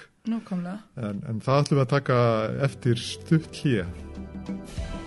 En, 0.97 1.23
en 1.29 1.45
það 1.45 1.63
ætlum 1.63 1.79
við 1.79 1.87
að 1.87 1.95
taka 1.95 2.19
eftir 2.67 3.07
stutt 3.07 3.63
hér. 3.63 5.01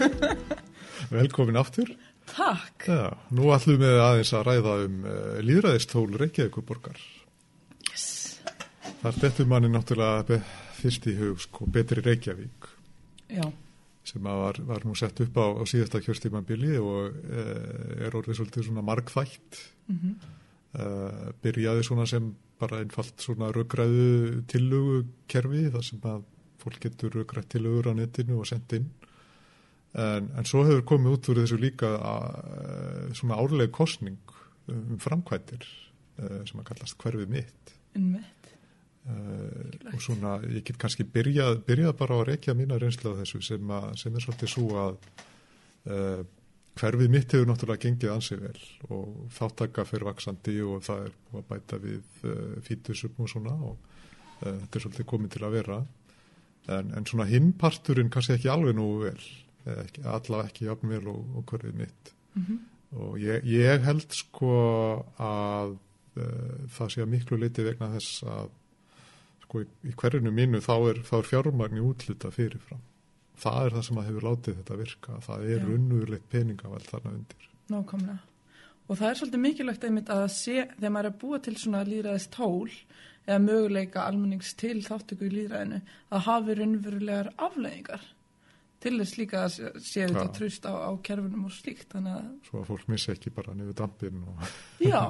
Velkomin 1.14 1.58
aftur. 1.60 1.90
Takk 2.30 2.86
Já, 2.86 3.06
nú 3.34 3.48
ætlum 3.54 3.80
við 3.82 3.96
aðeins 4.04 4.32
að 4.38 4.44
ræða 4.46 4.74
um 4.84 4.98
uh, 5.02 5.38
líðræðistól 5.42 6.06
Reykjavíkuborgar. 6.20 7.00
yes. 7.90 8.38
Þar 9.00 9.18
dettur 9.24 9.48
manni 9.50 9.70
náttúrulega 9.72 10.38
fyrst 10.80 11.08
í 11.10 11.16
hug 11.18 11.40
sko, 11.42 11.66
betri 11.66 12.04
Reykjavík 12.04 12.68
Já, 13.30 13.46
sem 14.06 14.22
var, 14.24 14.60
var 14.66 14.84
nú 14.86 14.94
sett 14.98 15.20
upp 15.24 15.36
á, 15.40 15.46
á 15.58 15.62
síðasta 15.68 16.00
kjörstímanbili 16.04 16.76
og 16.78 17.10
uh, 17.10 18.04
er 18.06 18.14
orðið 18.16 18.40
svolítið 18.40 18.68
svona 18.70 18.86
margþætt. 18.86 19.64
mm 19.90 20.36
Uh, 20.70 21.32
byrjaði 21.42 21.82
svona 21.82 22.04
sem 22.06 22.28
bara 22.62 22.78
einfalt 22.78 23.18
svona 23.18 23.48
röggræðu 23.50 24.44
tillugu 24.46 25.00
kerfi 25.26 25.64
þar 25.74 25.82
sem 25.82 26.04
að 26.06 26.20
fólk 26.62 26.76
getur 26.84 27.16
röggrætt 27.16 27.48
tillugur 27.50 27.88
á 27.90 27.98
netinu 27.98 28.36
og 28.38 28.46
sendt 28.46 28.76
inn 28.78 28.86
en, 29.98 30.30
en 30.38 30.46
svo 30.46 30.64
hefur 30.68 30.84
komið 30.92 31.16
út 31.16 31.30
úr 31.32 31.42
þessu 31.42 31.58
líka 31.60 31.94
uh, 31.98 33.10
svona 33.16 33.40
árleg 33.42 33.72
kostning 33.74 34.20
um 34.70 34.98
framkvættir 35.02 35.64
uh, 35.64 36.42
sem 36.46 36.60
að 36.62 36.68
kallast 36.70 36.98
hverfið 37.00 37.32
mitt. 37.32 37.74
Innmitt 37.98 38.40
uh, 39.08 39.94
og 39.94 40.02
svona 40.02 40.36
ég 40.46 40.64
get 40.66 40.78
kannski 40.80 41.06
byrjað, 41.08 41.62
byrjað 41.66 41.96
bara 42.00 42.18
á 42.18 42.20
að 42.20 42.28
rekja 42.32 42.56
mína 42.58 42.78
reynslu 42.80 43.14
á 43.16 43.20
þessu 43.22 43.42
sem, 43.44 43.72
að, 43.74 43.88
sem 44.02 44.14
er 44.14 44.24
svolítið 44.24 44.52
svo 44.54 44.66
að 44.84 44.98
uh, 45.90 46.22
hverfið 46.80 47.12
mitt 47.12 47.34
hefur 47.34 47.50
náttúrulega 47.50 47.84
gengið 47.86 48.14
ansið 48.14 48.44
vel 48.46 48.64
og 48.94 49.14
þáttaka 49.36 49.84
fyrir 49.88 50.08
vaksandi 50.12 50.56
og 50.64 50.84
það 50.86 51.06
er 51.08 51.14
að 51.34 51.46
bæta 51.50 51.80
við 51.82 52.26
uh, 52.30 52.58
fítusum 52.66 53.18
og 53.18 53.32
svona 53.32 53.56
og 53.58 53.86
þetta 54.40 54.78
er 54.78 54.82
svolítið 54.86 55.04
komið 55.04 55.32
til 55.34 55.42
að 55.44 55.54
vera. 55.58 55.74
En, 56.72 56.94
en 56.96 57.04
svona 57.04 57.26
hinnparturinn 57.28 58.08
kannski 58.12 58.38
ekki 58.38 58.48
alveg 58.48 58.72
nú 58.78 58.86
vel 59.02 59.18
allavega 59.66 60.46
ekki 60.48 60.68
jafn 60.68 60.92
vel 60.92 61.06
og, 61.12 61.24
og 61.36 61.48
hverfið 61.50 61.80
mitt. 61.80 62.14
Mm 62.34 62.60
og 62.98 63.18
ég, 63.22 63.44
ég 63.46 63.84
held 63.86 64.14
sko 64.14 64.54
að 65.22 65.76
uh, 66.18 66.54
það 66.74 66.94
sé 66.94 67.04
að 67.04 67.12
miklu 67.12 67.38
leiti 67.38 67.66
vegna 67.66 67.90
þess 67.94 68.24
að 68.26 68.48
sko 69.44 69.62
í, 69.64 69.68
í 69.86 69.94
hverjunu 69.98 70.32
mínu 70.34 70.62
þá 70.64 70.74
er, 70.90 71.02
er 71.02 71.28
fjármagn 71.28 71.78
í 71.78 71.84
útluta 71.84 72.32
fyrirfram. 72.34 72.82
Það 73.40 73.60
er 73.66 73.76
það 73.76 73.86
sem 73.86 74.00
að 74.00 74.08
hefur 74.10 74.26
látið 74.26 74.58
þetta 74.58 74.80
virka. 74.80 75.20
Það 75.24 75.46
er 75.46 75.62
Já. 75.62 75.68
unnurleitt 75.76 76.26
peningavæl 76.32 76.82
þarna 76.88 77.14
undir. 77.14 77.46
Nákvæmlega. 77.70 78.18
Og 78.90 78.98
það 78.98 79.06
er 79.08 79.18
svolítið 79.20 79.42
mikilvægt 79.44 79.84
einmitt 79.86 80.10
að 80.10 80.24
sé, 80.34 80.56
þegar 80.74 80.92
maður 80.92 81.08
er 81.08 81.12
að 81.12 81.20
búa 81.22 81.38
til 81.40 81.54
svona 81.56 81.84
líðræðis 81.86 82.26
tól 82.34 82.70
eða 83.28 83.42
möguleika 83.44 84.02
almennings 84.10 84.50
til 84.58 84.80
þáttöku 84.82 85.28
í 85.28 85.34
líðræðinu, 85.36 85.78
að 86.10 86.24
hafi 86.26 86.56
raunverulegar 86.58 87.30
afleiðingar 87.38 88.08
til 88.80 88.94
þess 88.98 89.18
líka 89.20 89.42
að 89.44 89.50
sé- 89.54 90.06
þetta 90.08 90.24
Já. 90.24 90.32
tröst 90.38 90.64
á, 90.64 90.72
á 90.72 90.90
kerfunum 91.04 91.44
og 91.44 91.52
slíkt. 91.52 91.88
Þannig 91.92 92.16
að, 92.16 92.26
svo 92.48 92.62
að 92.62 92.66
fólk 92.72 92.88
missi 92.88 93.12
ekki 93.12 93.30
bara 93.36 93.54
niður 93.54 93.76
dampin 93.82 94.22
og 94.24 94.42
já, 94.80 95.02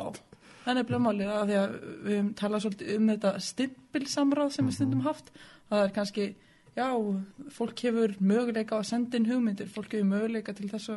það 0.64 0.70
er 0.74 0.78
nefnilega 0.80 1.04
málið 1.06 1.32
að 1.36 1.44
því 1.52 1.58
að 1.60 1.74
við 2.04 2.14
höfum 2.18 2.34
talað 2.42 2.64
svolítið 2.66 2.94
um 2.96 3.10
þetta 3.14 3.32
stimpilsamráð 3.48 4.52
sem 4.56 4.66
við 4.70 4.74
stundum 4.80 5.00
haft. 5.06 5.30
Það 5.70 5.84
er 5.86 5.94
kannski, 6.00 6.26
já, 6.76 6.88
fólk 7.54 7.82
hefur 7.86 8.14
möguleika 8.20 8.74
á 8.76 8.80
að 8.82 8.88
senda 8.90 9.16
inn 9.20 9.30
hugmyndir, 9.30 9.70
fólk 9.70 9.94
hefur 9.94 10.10
möguleika 10.10 10.54
til 10.58 10.68
þess 10.70 10.90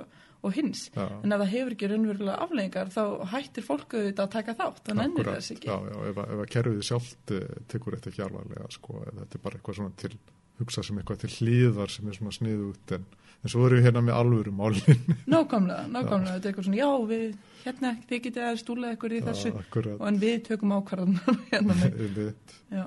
og, 0.44 0.52
hins. 0.58 0.90
já, 0.92 1.06
En 1.24 1.32
ef 1.32 1.40
það 1.40 1.52
hefur 1.54 1.72
ekki 1.78 1.88
raunverulega 1.94 2.40
afleggingar 2.44 2.90
þá 2.92 3.04
hættir 3.32 3.64
fólk 3.64 3.94
auðvitað 3.96 4.26
að 4.26 4.34
taka 4.34 4.56
þátt, 4.60 4.90
nennir 4.98 5.22
akkurat, 5.24 5.38
þess 5.40 5.54
ekki. 5.56 5.70
já, 5.70 5.78
já, 5.94 5.98
ef, 6.10 6.16
að- 6.26 6.34
að 6.44 6.50
kerfið 6.58 6.82
sjálft 6.90 7.32
eh, 7.38 7.54
tekur 7.72 7.96
þetta 7.96 8.10
ekki 8.12 8.26
alvarlega 8.26 8.72
sko, 8.76 8.98
þetta 9.08 9.38
er 9.40 9.44
bara 9.46 9.56
eitthvað 9.62 9.78
svona 9.80 9.96
til 10.04 10.18
hugsa 10.62 10.84
sem 10.86 11.00
eitthvað 11.00 11.24
til 11.24 11.34
hlýðar 11.38 11.94
sem 11.94 12.10
er 12.10 12.18
svona 12.18 12.36
sniðut 12.36 12.96
en, 12.98 13.06
en 13.42 13.54
svo 13.54 13.66
erum 13.68 13.80
við 13.80 13.88
hérna 13.88 14.04
með 14.06 14.20
alvöru 14.20 14.56
málin 14.56 15.06
Nákvæmlega, 15.34 15.88
nákvæmlega, 15.94 16.36
þetta 16.36 16.50
er 16.50 16.52
eitthvað 16.52 16.68
svona, 16.70 16.82
já, 16.82 16.90
við, 17.14 17.38
hérna, 17.66 17.94
þið 18.10 18.26
getið 18.28 18.50
að 18.50 18.60
stúla 18.64 18.94
ykkur 18.98 19.18
í 19.18 19.24
þessu 19.30 19.54
akkurat 19.64 19.96
og 19.98 20.10
en 20.12 20.22
við 20.24 20.38
tökum 20.50 20.76
ákvarðan 20.78 21.20
hérna 21.52 21.80
með, 21.82 22.34
já. 22.70 22.86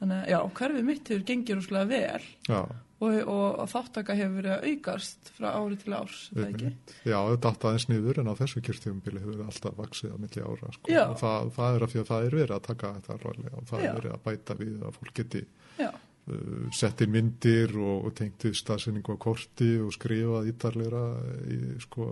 Þannig 0.00 0.16
að, 0.20 0.32
já, 0.34 0.38
hverfið 0.58 0.88
mitt 0.88 1.12
hefur 1.12 1.28
gengið 1.28 1.60
rúslega 1.60 1.86
vel 1.88 2.24
Já, 2.50 2.60
og, 3.04 3.28
og, 3.30 3.62
þáttaka 3.70 4.16
hefur 4.18 4.34
verið 4.38 4.54
að 4.54 4.66
aukast 4.70 5.30
frá 5.36 5.46
ári 5.54 5.78
til 5.80 5.94
árs, 5.96 6.18
er 6.32 6.40
það 6.40 6.48
ekki? 6.50 6.70
Já, 7.08 7.16
þetta 7.30 7.50
átt 7.50 7.66
aðeins 7.68 7.86
niður 7.90 8.20
en 8.22 8.30
á 8.30 8.34
þessu 8.40 8.62
kjörstjöfumbili 8.66 9.22
hefur 9.22 9.38
það 9.38 9.52
alltaf 9.52 9.78
vaksið 9.78 10.14
á 10.14 10.16
milli 10.24 10.44
ára 10.44 10.72
sko. 10.76 10.92
Já. 10.92 11.02
það, 11.20 11.50
það 11.56 11.78
er 11.78 11.86
af 11.86 11.94
því 11.94 12.02
að 12.02 12.10
það 12.10 12.26
er 12.28 12.36
verið 12.40 12.56
að 12.56 12.66
taka 12.68 12.92
þetta 12.98 13.14
alvarlega 13.16 13.60
og 13.60 13.70
það 13.70 13.84
Já. 13.84 13.88
er 13.88 13.98
verið 14.00 14.16
að 14.16 14.24
bæta 14.28 14.58
við 14.60 14.74
að 14.88 14.98
fólk 14.98 15.14
geti 15.20 15.44
Já, 15.78 15.90
uh, 16.30 16.66
sett 16.74 17.04
inn 17.04 17.14
myndir 17.14 17.74
og, 17.78 18.08
og 18.08 18.16
tengt 18.18 18.46
við 18.46 18.58
staðsynningu 18.60 19.16
á 19.16 19.18
korti 19.20 19.74
og 19.82 19.94
skrifað 19.96 20.50
ítarleira 20.52 21.06
í 21.50 21.60
sko 21.84 22.10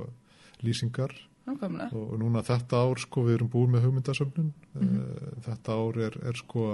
lýsingar. 0.62 1.14
Og, 1.90 2.02
og 2.14 2.18
núna 2.22 2.44
þetta 2.46 2.84
ár 2.86 3.00
sko 3.02 3.26
við 3.26 3.40
erum 3.40 3.50
búin 3.50 3.72
með 3.74 3.88
hugmyndasöfnun. 3.88 4.52
Mhm. 4.78 4.96
uh, 4.96 5.36
þetta 5.48 5.78
ár 5.78 6.02
er, 6.08 6.18
er 6.32 6.42
sko 6.42 6.66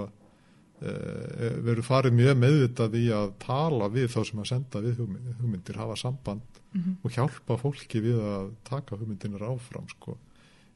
við 0.79 1.73
erum 1.73 1.83
farið 1.83 2.13
mjög 2.15 2.37
meðvitað 2.39 2.93
í 2.95 3.01
að 3.11 3.33
tala 3.43 3.89
við 3.91 4.05
þá 4.13 4.19
sem 4.29 4.39
að 4.39 4.45
senda 4.47 4.81
við 4.85 5.01
hugmyndir, 5.01 5.75
hafa 5.75 5.97
samband 5.99 6.61
mm 6.71 7.01
og 7.03 7.11
hjálpa 7.11 7.57
fólki 7.57 7.99
við 7.99 8.19
að 8.23 8.53
taka 8.63 8.95
hugmyndinar 8.95 9.43
áfram 9.43 9.87
sko 9.91 10.15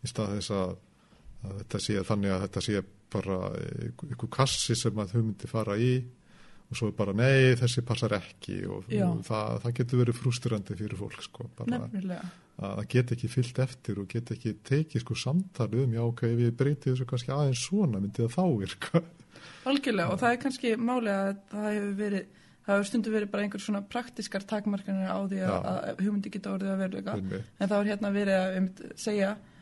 í 0.03 0.09
stað 0.09 0.35
þess 0.37 0.51
að, 0.57 0.75
að 1.43 1.55
þetta 1.61 1.81
sé 1.85 2.03
þannig 2.09 2.33
að 2.33 2.43
þetta 2.43 2.63
sé 2.67 2.83
bara 3.13 3.37
einhver 3.53 4.31
kassi 4.33 4.75
sem 4.75 4.99
að 4.99 5.15
hugmyndi 5.17 5.49
fara 5.51 5.77
í 5.77 5.93
og 6.73 6.79
svo 6.79 6.89
er 6.89 6.95
bara 6.97 7.13
nei 7.15 7.53
þessi 7.59 7.85
passar 7.85 8.17
ekki 8.17 8.59
og, 8.65 8.89
og 8.89 9.23
það, 9.27 9.59
það 9.65 9.75
getur 9.79 10.03
verið 10.03 10.19
frústurandi 10.19 10.77
fyrir 10.79 10.99
fólk 10.99 11.23
sko 11.23 11.47
nefnilega, 11.69 12.29
að 12.57 12.77
það 12.79 12.87
get 12.95 13.15
ekki 13.15 13.31
fyllt 13.31 13.63
eftir 13.63 14.01
og 14.01 14.09
get 14.13 14.31
ekki 14.35 14.55
tekið 14.65 15.05
sko 15.05 15.17
samtali 15.23 15.83
um 15.85 15.93
já 15.93 16.03
ok 16.05 16.25
ef 16.31 16.45
ég 16.47 16.55
breyti 16.57 16.91
þessu 16.91 17.09
kannski 17.09 17.33
aðeins 17.35 17.65
svona 17.67 18.01
myndi 18.01 18.25
það 18.25 18.35
þá 18.37 18.45
virka 18.63 19.03
algjörlega 19.69 20.13
og 20.13 20.21
það 20.21 20.35
er 20.35 20.41
kannski 20.43 20.73
máli 20.79 21.13
að 21.13 21.31
það 21.51 21.69
hefur 21.69 21.95
verið, 21.99 22.27
það 22.65 22.77
hefur 22.77 22.89
stundu 22.89 23.13
verið 23.13 23.31
bara 23.33 23.45
einhver 23.45 23.63
svona 23.63 23.81
praktiskar 23.93 24.45
takmarkanir 24.49 25.09
á 25.11 25.19
því 25.29 25.41
að, 25.47 25.71
að 25.71 26.03
hugmyndi 26.03 26.33
geta 26.33 26.53
orðið 26.53 26.73
að 26.73 26.83
veruleika. 26.83 27.17
Einmitt. 27.19 27.49
En 27.59 27.71
þá 27.71 27.75
er 27.79 27.89
hérna 27.91 28.11
verið 28.15 28.39
að 28.39 28.93
segja, 28.99 29.33
"Og 29.35 29.52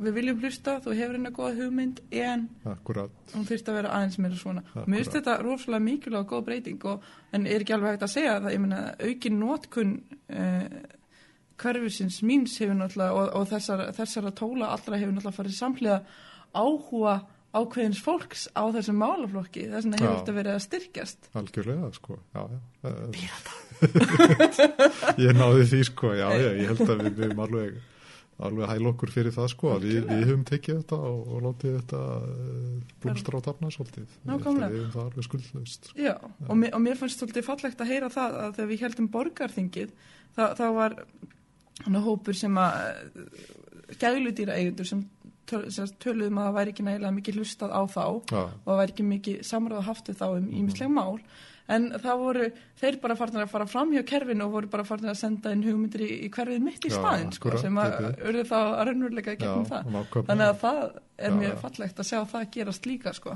við 0.00 0.16
viljum 0.16 0.40
hlusta, 0.42 0.76
þú 0.84 0.94
hefur 0.96 1.16
hérna 1.16 1.32
góða 1.34 1.52
hugmynd, 1.56 2.00
en 2.12 2.46
akkurat. 2.68 3.12
hún 3.34 3.46
þurft 3.48 3.70
að 3.70 3.78
vera 3.80 3.92
aðeins 3.96 4.18
meira 4.20 4.38
svona. 4.38 4.62
Akkurat. 4.68 4.88
Mér 4.90 5.02
finnst 5.02 5.16
þetta 5.16 5.36
rosalega 5.44 5.86
mikilvæg 5.86 6.20
og 6.20 6.30
góð 6.34 6.46
breyting 6.48 6.86
og, 6.90 7.10
en 7.32 7.46
er 7.48 7.64
ekki 7.64 7.76
alveg 7.76 7.96
hægt 7.96 8.06
að 8.06 8.14
segja 8.14 8.38
það, 8.38 8.54
ég 8.54 8.64
meina 8.64 8.80
aukin 9.00 9.38
nótkun 9.40 9.92
uh, 10.36 10.80
hverfisins 11.60 12.22
míns 12.26 12.56
hefur 12.60 12.78
náttúrulega 12.78 13.18
og, 13.18 13.34
og 13.40 13.50
þessara, 13.50 13.90
þessara 13.96 14.32
tóla 14.36 14.72
allra 14.74 15.00
hefur 15.00 15.14
náttúrulega 15.16 15.38
farið 15.38 15.58
samhliða 15.58 16.00
áhuga 16.56 17.20
ákveðins 17.50 18.00
fólks 18.04 18.44
á 18.54 18.62
þessum 18.70 19.00
málaflokki. 19.00 19.64
Þess 19.72 19.86
vegna 19.86 19.98
hefur 19.98 20.18
þetta 20.20 20.34
verið 20.36 20.56
að 20.56 20.64
styrkjast. 20.66 21.30
Algjörlega 21.40 21.88
sko. 21.96 22.18
Já, 22.36 22.42
já. 22.46 23.32
ég 25.24 25.34
náði 25.34 25.64
því 25.72 25.80
sko. 25.88 26.12
Já, 26.14 26.28
já, 26.38 26.50
ég 26.60 26.70
held 26.70 26.84
að 26.84 27.02
við 27.08 27.16
við 27.16 27.26
erum 27.26 27.42
alveg 27.46 27.80
alveg 28.46 28.70
hæl 28.70 28.88
okkur 28.90 29.12
fyrir 29.12 29.34
það 29.34 29.48
sko 29.52 29.72
að 29.74 29.86
við, 29.88 29.98
við 30.08 30.22
höfum 30.28 30.44
tekið 30.48 30.78
þetta 30.80 30.98
og, 31.10 31.20
og 31.26 31.42
látið 31.46 31.76
þetta 31.78 32.00
uh, 32.16 32.94
blómstra 33.02 33.40
á 33.40 33.46
tafna 33.48 33.72
svolítið. 33.74 34.16
Við 34.24 34.32
höfum 34.46 34.62
það 34.94 35.02
alveg 35.04 35.26
skuldlaust 35.28 35.90
sko. 35.90 35.98
Já, 36.00 36.14
og 36.46 36.60
mér, 36.60 36.74
og 36.76 36.84
mér 36.84 37.00
fannst 37.00 37.22
svolítið 37.22 37.46
fallegt 37.46 37.84
að 37.84 37.92
heyra 37.92 38.10
það 38.14 38.38
að 38.44 38.56
þegar 38.58 38.70
við 38.72 38.84
heldum 38.86 39.10
borgarþingið 39.16 39.94
þá, 40.36 40.66
var 40.76 40.96
hann 41.84 42.00
hópur 42.04 42.36
sem 42.36 42.60
að 42.60 42.80
gæludýra 44.00 44.56
eigendur 44.58 44.88
sem, 44.88 45.04
töl, 45.48 45.62
sem 45.72 45.88
töluðum 46.02 46.40
að 46.40 46.48
það 46.48 46.58
væri 46.58 46.74
ekki 46.74 46.86
nægilega 46.86 47.16
mikið 47.16 47.40
hlustað 47.40 47.74
á 47.74 47.82
þá 47.90 48.04
já, 48.30 48.42
og 48.42 48.68
það 48.68 48.80
væri 48.80 48.94
ekki 48.94 49.08
mikið 49.10 49.40
samráð 49.50 49.86
haft 49.88 50.10
við 50.10 50.20
þá 50.20 50.26
um 50.30 50.50
ímisleg 50.60 50.92
mál 50.92 51.14
en 51.70 51.84
það 52.02 52.16
voru 52.24 52.46
þeir 52.80 52.96
bara 53.02 53.14
farnir 53.20 53.44
að 53.44 53.50
fara 53.52 53.66
fram 53.70 53.92
hjá 53.94 54.00
kerfinu 54.08 54.46
og 54.48 54.54
voru 54.56 54.70
bara 54.72 54.84
farnir 54.88 55.12
að 55.12 55.18
senda 55.20 55.52
inn 55.54 55.62
hugmyndir 55.66 56.02
í, 56.02 56.08
í 56.26 56.30
hverfið 56.34 56.64
mitt 56.66 56.86
í 56.88 56.90
Já, 56.90 56.96
staðinn 56.98 57.30
sko, 57.36 57.52
sem 57.62 57.78
að 57.78 57.96
urðu 58.26 58.42
þá 58.48 58.56
að 58.58 58.80
raunveruleika 58.88 59.34
gegnum 59.38 59.68
það 59.68 59.90
þannig 60.30 60.46
að 60.48 60.58
það 60.64 60.80
er 61.20 61.28
Já, 61.30 61.36
mjög 61.36 61.50
já. 61.52 61.58
fallegt 61.60 61.98
að 62.00 62.08
sjá 62.08 62.18
það 62.32 62.44
gerast 62.56 62.86
líka 62.88 63.10
sko. 63.12 63.34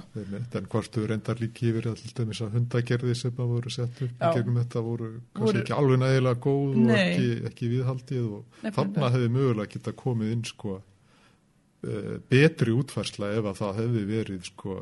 En 0.56 0.68
hvort 0.72 0.94
þú 0.96 1.02
reyndar 1.10 1.40
líki 1.42 1.66
yfir 1.68 1.88
að 1.90 1.98
til 2.00 2.12
dæmis 2.22 2.40
að 2.46 2.54
hundagerði 2.56 3.14
sem 3.20 3.34
að 3.44 3.50
voru 3.54 3.72
sett 3.74 4.00
upp 4.06 4.24
í 4.24 4.30
gegnum 4.38 4.56
þetta 4.62 4.82
voru 4.86 5.10
kannski 5.12 5.44
Voru- 5.44 5.60
ekki 5.62 5.76
alveg 5.76 6.00
nægilega 6.00 6.40
góð 6.48 6.72
og 6.72 6.80
Nei. 6.88 6.96
ekki, 7.04 7.28
ekki 7.50 7.70
viðhaldið 7.74 8.24
og 8.24 8.40
Nefnilega. 8.64 8.74
þarna 8.80 9.12
hefði 9.18 9.30
mögulega 9.36 9.72
geta 9.76 9.94
komið 10.00 10.32
inn 10.38 10.44
sko 10.48 10.78
uh, 10.80 12.14
betri 12.32 12.72
útfærsla 12.80 13.30
ef 13.38 13.50
að 13.52 13.60
það 13.60 13.80
hefði 13.82 14.04
verið 14.14 14.48
sko 14.48 14.78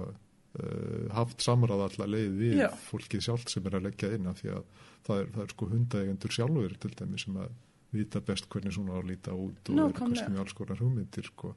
haft 1.16 1.42
samráð 1.44 1.84
allar 1.88 2.10
leið 2.14 2.32
við 2.38 2.56
Já. 2.62 2.68
fólkið 2.90 3.24
sjálft 3.26 3.50
sem 3.52 3.66
er 3.70 3.76
að 3.78 3.86
leggja 3.88 4.10
inn 4.16 4.26
af 4.30 4.40
því 4.42 4.50
að 4.56 4.64
það 5.06 5.20
er, 5.22 5.28
það 5.34 5.44
er 5.46 5.52
sko 5.54 5.68
hundaegendur 5.72 6.34
sjálfur 6.38 6.74
til 6.82 6.92
dæmis 7.00 7.24
sem 7.26 7.38
að 7.42 7.52
vita 7.92 8.20
best 8.24 8.46
hvernig 8.48 8.72
svona 8.72 8.98
að 9.00 9.08
líta 9.12 9.34
út 9.36 9.68
og 9.68 9.72
eru 9.72 9.78
Nákvæmlega. 9.80 9.98
kannski 9.98 10.30
með 10.32 10.42
alls 10.44 10.56
konar 10.56 10.78
hugmyndir 10.82 11.26
sko 11.28 11.54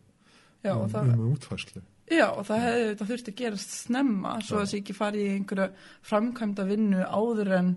Já, 0.66 0.74
um, 0.76 0.88
það, 0.90 1.12
um 1.14 1.28
útfærslu 1.36 1.82
Já, 2.12 2.26
og 2.36 2.46
það 2.46 2.64
hefði 2.66 2.86
þetta 2.90 3.06
þurfti 3.12 3.32
að 3.34 3.38
gerast 3.44 3.76
snemma 3.86 4.32
svo 4.42 4.56
Já. 4.56 4.60
að 4.60 4.64
það 4.66 4.72
sé 4.74 4.80
ekki 4.82 4.96
farið 4.98 5.24
í 5.26 5.36
einhverja 5.36 5.68
framkvæmda 6.10 6.66
vinnu 6.70 7.04
áður 7.06 7.52
en 7.60 7.70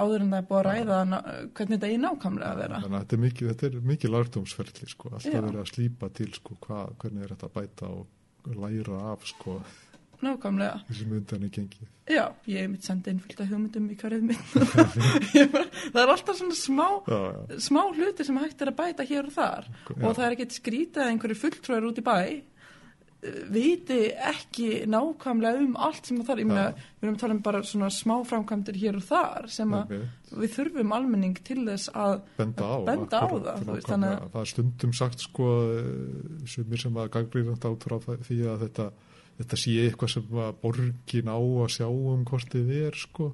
áður 0.00 0.22
en 0.24 0.30
það 0.32 0.38
er 0.40 0.46
búið 0.48 0.60
að 0.60 0.66
ræða 0.70 0.98
ná- 1.10 1.22
hvernig 1.58 1.74
þetta 1.80 1.88
er 1.90 2.00
nákvæmlega 2.04 2.50
að 2.54 2.60
vera. 2.62 2.80
Þannig 2.80 2.96
að 2.96 3.02
þetta 3.04 3.16
er 3.16 3.22
mikið, 3.24 3.48
þetta 3.50 3.66
er 3.68 3.86
mikið 3.90 4.12
lærdomsferli 4.14 4.88
sko, 4.94 5.10
alltaf 5.10 5.34
verið 5.44 5.60
að 5.60 5.70
slípa 5.74 6.10
til 6.14 6.28
sko, 6.38 6.56
hva, 6.66 6.78
hvernig 7.02 7.24
er 7.26 7.32
þetta 7.34 7.48
að 7.50 7.56
bæta 7.58 7.90
og 7.90 8.54
læra 8.62 9.00
af 9.12 9.26
sko, 9.28 9.56
Nákvæmlega. 10.20 10.82
þessi 10.90 11.06
myndan 11.08 11.44
er 11.46 11.52
gengið. 11.54 11.88
Já, 12.10 12.24
ég 12.50 12.58
hef 12.64 12.70
mitt 12.74 12.84
sendið 12.84 13.12
inn 13.14 13.20
fullt 13.24 13.40
af 13.40 13.48
hugmyndum 13.52 13.86
í 13.88 13.96
hverjuð 13.96 14.24
mitt. 14.28 14.44
Það 15.94 16.02
er 16.02 16.12
alltaf 16.14 16.38
svona 16.40 16.56
smá, 16.58 16.86
Já, 17.08 17.18
já, 17.30 17.58
smá 17.70 17.82
hluti 17.94 18.26
sem 18.26 18.38
hægt 18.42 18.62
er 18.64 18.72
að 18.72 18.78
bæta 18.82 19.06
hér 19.08 19.28
og 19.30 19.34
þar 19.36 19.68
já, 19.70 20.04
og 20.04 20.14
það 20.18 20.24
er 20.26 20.36
ekkert 20.36 20.56
skrítið 20.58 21.04
að 21.04 21.10
einhverju 21.14 21.38
fulltrúar 21.44 21.86
út 21.90 22.00
í 22.02 22.04
bæ 22.06 22.14
eh, 22.20 23.42
viti 23.54 23.98
ekki 24.32 24.68
nákvæmlega 24.90 25.60
um 25.64 25.74
allt 25.86 26.08
sem 26.08 26.18
það 26.20 26.30
þarf. 26.32 26.42
Ég 26.42 26.48
meina, 26.50 26.64
við 27.00 27.06
erum 27.06 27.16
að 27.16 27.20
tala 27.24 27.36
um 27.36 27.42
bara 27.46 27.60
svona 27.70 27.90
smá 27.94 28.14
framkvæmdir 28.30 28.78
hér 28.80 28.98
og 29.00 29.04
þar 29.10 29.48
sem 29.56 29.76
að 29.76 29.94
við 30.40 30.54
þurfum 30.56 30.94
almenning 30.96 31.36
til 31.46 31.60
þess 31.68 31.92
að 31.94 32.16
benda 32.40 32.70
á, 32.70 32.76
benda 32.90 33.20
á 33.20 33.24
akkurat, 33.28 33.62
það, 33.62 33.70
veist, 33.76 33.92
að- 33.94 34.26
það 34.34 34.40
er 34.44 34.50
stundum 34.54 34.96
sagt 34.98 35.24
sko, 35.28 35.50
eh, 35.76 36.42
sumir 36.56 36.82
sem 36.84 36.98
að 37.00 37.12
gangrýrand 37.18 37.70
át 37.70 37.86
frá 37.88 37.96
það- 38.08 38.26
því 38.28 38.40
að 38.54 38.66
þetta, 38.66 38.88
þetta 39.40 39.60
sé 39.60 39.76
eitthvað 39.84 40.12
sem 40.14 40.36
að 40.44 40.58
borgin 40.62 41.32
á 41.32 41.38
að 41.40 41.72
sjá 41.76 41.86
um 41.88 42.26
hvort 42.28 42.52
þið 42.52 42.74
er 42.80 42.98
sko, 43.00 43.30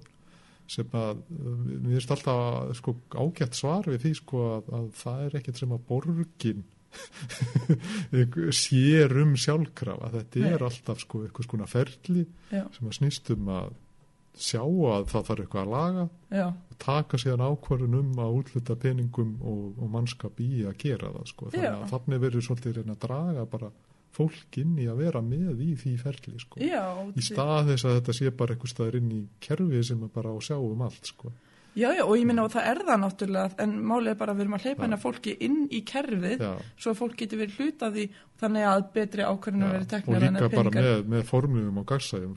sem 0.70 0.96
að 0.98 1.20
eh, 1.34 1.50
mér 1.66 1.96
finnst 1.96 2.14
alltaf 2.16 2.72
sko, 2.80 2.96
ágætt 3.14 3.58
svar 3.58 3.90
við 3.90 4.00
því 4.04 4.14
sko, 4.20 4.46
að, 4.56 4.72
að 4.78 4.88
það 5.02 5.26
er 5.26 5.38
ekkert 5.40 5.62
sem 5.62 5.76
að 5.76 5.86
borgin 5.90 6.64
sér 8.56 9.12
um 9.20 9.34
sjálfkrafa 9.36 10.12
þetta 10.14 10.44
Nei. 10.44 10.52
er 10.54 10.62
alltaf 10.64 11.02
sko 11.02 11.24
eitthvað 11.26 11.48
skona 11.48 11.66
ferli 11.68 12.22
já, 12.50 12.62
sem 12.72 12.86
að 12.88 12.96
snýst 13.00 13.32
um 13.34 13.50
að 13.52 13.74
sjá 14.36 14.62
að 14.62 15.06
það 15.10 15.26
þarf 15.28 15.42
eitthvað 15.42 15.62
að 15.62 15.72
laga 15.72 16.06
já, 16.38 16.46
og 16.52 16.78
taka 16.82 17.20
síðan 17.20 17.44
ákvörðun 17.46 17.98
um 18.00 18.22
að 18.22 18.38
útluta 18.40 18.76
peningum 18.80 19.34
og, 19.40 19.62
og 19.80 19.92
mannskap 19.92 20.40
í 20.44 20.64
að 20.68 20.78
gera 20.82 21.12
það 21.14 21.30
sko. 21.32 21.50
þannig 21.52 21.68
að 21.72 21.86
þannig 21.94 22.24
verður 22.26 22.46
svolítið 22.48 22.78
reyna 22.78 22.96
að 22.96 23.04
draga 23.06 23.46
bara 23.52 23.70
fólk 24.16 24.60
inn 24.62 24.76
í 24.80 24.86
að 24.90 25.02
vera 25.04 25.22
með 25.24 25.64
í 25.64 25.72
því 25.80 25.96
ferli 26.00 26.38
sko. 26.42 26.60
já, 26.62 26.84
í 27.12 27.24
stað 27.24 27.72
þess 27.72 27.88
að 27.88 27.98
þetta 27.98 28.14
sé 28.18 28.32
bara 28.38 28.54
eitthvað 28.56 28.72
staðar 28.72 29.00
inn 29.00 29.10
í 29.12 29.20
kerfi 29.46 29.82
sem 29.90 30.06
er 30.06 30.14
bara 30.14 30.32
á 30.32 30.34
að 30.36 30.46
sjá 30.48 30.56
um 30.56 30.86
allt 30.86 31.12
sko. 31.12 31.32
já, 31.76 31.88
já, 31.92 32.02
og 32.06 32.14
ég 32.16 32.26
minna 32.28 32.46
og 32.46 32.54
það 32.54 32.70
er 32.72 32.82
það 32.88 33.02
náttúrulega 33.04 33.62
en 33.66 33.76
málið 33.92 34.12
er 34.14 34.18
bara 34.22 34.34
að 34.34 34.40
við 34.40 34.46
erum 34.46 34.58
að 34.58 34.66
hleypa 34.66 34.86
hennar 34.86 35.04
fólki 35.04 35.36
inn 35.48 35.60
í 35.68 35.82
kerfið 35.92 36.44
Já, 36.46 36.50
svo 36.80 36.94
að 36.94 37.00
fólk 37.02 37.20
getur 37.22 37.42
verið 37.44 37.60
hluta 37.60 37.92
því 37.92 38.08
þannig 38.40 38.68
að 38.72 38.84
betri 38.96 39.26
ákvörðinu 39.26 39.72
verið 39.74 39.86
já. 39.86 39.92
teknar 39.94 40.16
og 40.16 40.28
en 40.28 40.38
líka 40.40 40.50
að 40.50 40.58
bara 40.60 40.76
með, 40.80 41.08
með 41.14 41.26
formlugum 41.30 41.82
og 41.82 41.88
gagsæðum 41.92 42.36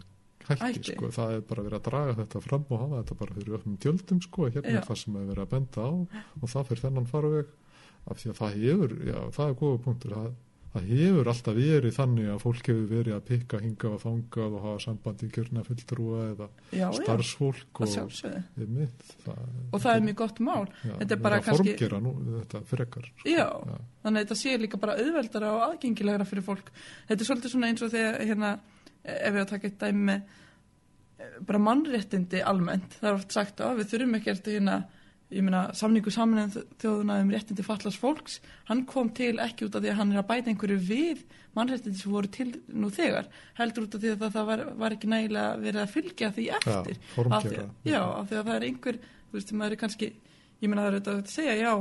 hætti, 0.49 0.95
sko. 0.95 1.09
það 1.13 1.35
er 1.35 1.41
bara 1.45 1.63
verið 1.65 1.77
að 1.77 1.87
draga 1.87 2.13
þetta 2.19 2.41
fram 2.41 2.63
og 2.69 2.83
hafa 2.83 3.01
þetta 3.01 3.17
bara 3.19 3.35
fyrir 3.37 3.57
öfnum 3.59 3.79
tjöldum 3.83 4.21
sko. 4.23 4.47
hérna 4.49 4.75
er 4.79 4.85
það 4.87 5.01
sem 5.03 5.17
er 5.19 5.27
verið 5.29 5.43
að 5.43 5.51
benda 5.53 5.85
á 5.85 5.91
og 6.41 6.53
það 6.53 6.69
fyrir 6.69 6.83
þennan 6.85 7.09
farveg 7.09 7.51
af 8.09 8.21
því 8.21 8.31
að 8.31 8.39
það 8.39 8.55
hefur, 8.63 8.95
já 9.05 9.19
það 9.35 9.51
er 9.51 9.57
góða 9.59 9.81
punktur 9.85 10.15
það, 10.15 10.29
það 10.69 10.89
hefur 10.93 11.29
alltaf 11.31 11.55
verið 11.57 11.95
þannig 11.95 12.27
að 12.29 12.41
fólk 12.43 12.67
hefur 12.69 12.89
verið 12.91 13.15
að 13.15 13.23
pikka 13.29 13.59
hinga 13.63 13.89
og 13.89 14.01
fanga 14.03 14.43
og 14.45 14.57
hafa 14.65 14.81
sambandi 14.83 15.25
í 15.25 15.31
kjörna 15.33 15.63
fulltrúa 15.65 16.19
eða 16.33 16.47
já, 16.69 16.83
já, 16.83 16.87
starfsfólk 16.99 17.81
að 17.81 17.85
og, 17.87 17.93
sjálfsögðu 17.95 18.41
einmitt, 18.65 19.07
það, 19.25 19.39
og 19.73 19.83
það 19.85 19.95
er 19.95 20.05
mjög 20.05 20.19
gott 20.21 20.41
mál 20.45 20.67
já, 20.69 20.93
þetta 20.99 21.15
er 21.17 21.23
bara 21.25 21.39
kannski- 21.47 21.89
nú, 22.05 22.13
þetta 22.35 22.61
frekar 22.69 23.07
sko. 23.09 23.29
Já. 23.33 23.47
þannig 24.03 24.19
að 24.19 24.27
þetta 24.27 24.39
sé 24.43 24.57
líka 24.61 24.81
bara 24.83 24.97
auðveldara 25.01 25.53
og 25.55 25.65
aðgengilegra 25.69 26.29
fyrir 26.29 26.45
fólk 26.45 26.69
þetta 27.09 27.19
er 27.19 27.31
svolítið 27.31 27.55
svona 27.55 27.71
eins 27.73 27.81
og 27.87 27.91
þegar 27.95 28.21
hérna, 28.29 28.53
ef 29.09 29.33
við 29.33 29.41
að 29.41 29.49
taka 29.55 29.71
eitt 29.71 29.81
dæmi 29.81 30.19
eh, 30.19 31.35
bara 31.49 31.65
mannréttindi 31.65 32.45
almennt 32.45 32.99
það 33.01 33.09
er 33.09 33.17
oft 33.17 33.33
sagt 33.33 33.65
að 33.65 33.81
við 33.81 33.93
þurfum 33.95 34.19
ekki 34.21 34.35
eftir 34.37 34.59
hérna 34.59 34.83
ég 35.29 35.45
meina 35.45 35.67
samningu 35.77 36.11
saminuð 36.13 36.55
þjóðuna 36.81 37.19
um 37.21 37.33
réttindi 37.33 37.65
fallast 37.65 38.01
fólks 38.01 38.39
hann 38.69 38.85
kom 38.89 39.11
til 39.13 39.35
ekki 39.43 39.67
út 39.67 39.75
af 39.77 39.83
því 39.83 39.91
að 39.91 39.99
hann 39.99 40.13
er 40.15 40.21
að 40.23 40.29
bæta 40.31 40.49
einhverju 40.49 40.79
við 40.87 41.21
mannréttindi 41.57 42.01
sem 42.01 42.13
voru 42.13 42.31
til 42.33 42.49
nú 42.73 42.89
þegar 42.93 43.29
heldur 43.59 43.85
út 43.85 43.97
af 43.97 44.01
því 44.01 44.15
að 44.15 44.25
það, 44.25 44.47
var, 44.49 44.63
var 44.81 44.95
ekki 44.95 45.11
nægilega 45.11 45.59
verið 45.61 45.83
að 45.83 45.93
fylgja 45.93 46.31
því 46.33 46.47
eftir. 46.57 46.97
Já, 46.97 47.27
af 47.29 47.45
því, 47.45 47.61
já, 47.91 48.01
af 48.01 48.31
því 48.31 48.39
að 48.39 48.49
það 48.49 48.55
er 48.55 48.67
einhver 48.69 48.99
þú 49.03 49.37
veist, 49.37 49.53
maður 49.53 49.75
er 49.75 49.81
kannski 49.83 50.09
ég 50.59 50.67
meina 50.67 50.83
það 50.83 50.89
er 50.89 50.97
auðvitað 50.97 51.19
að 51.19 51.33
segja, 51.33 51.55
já, 51.59 51.71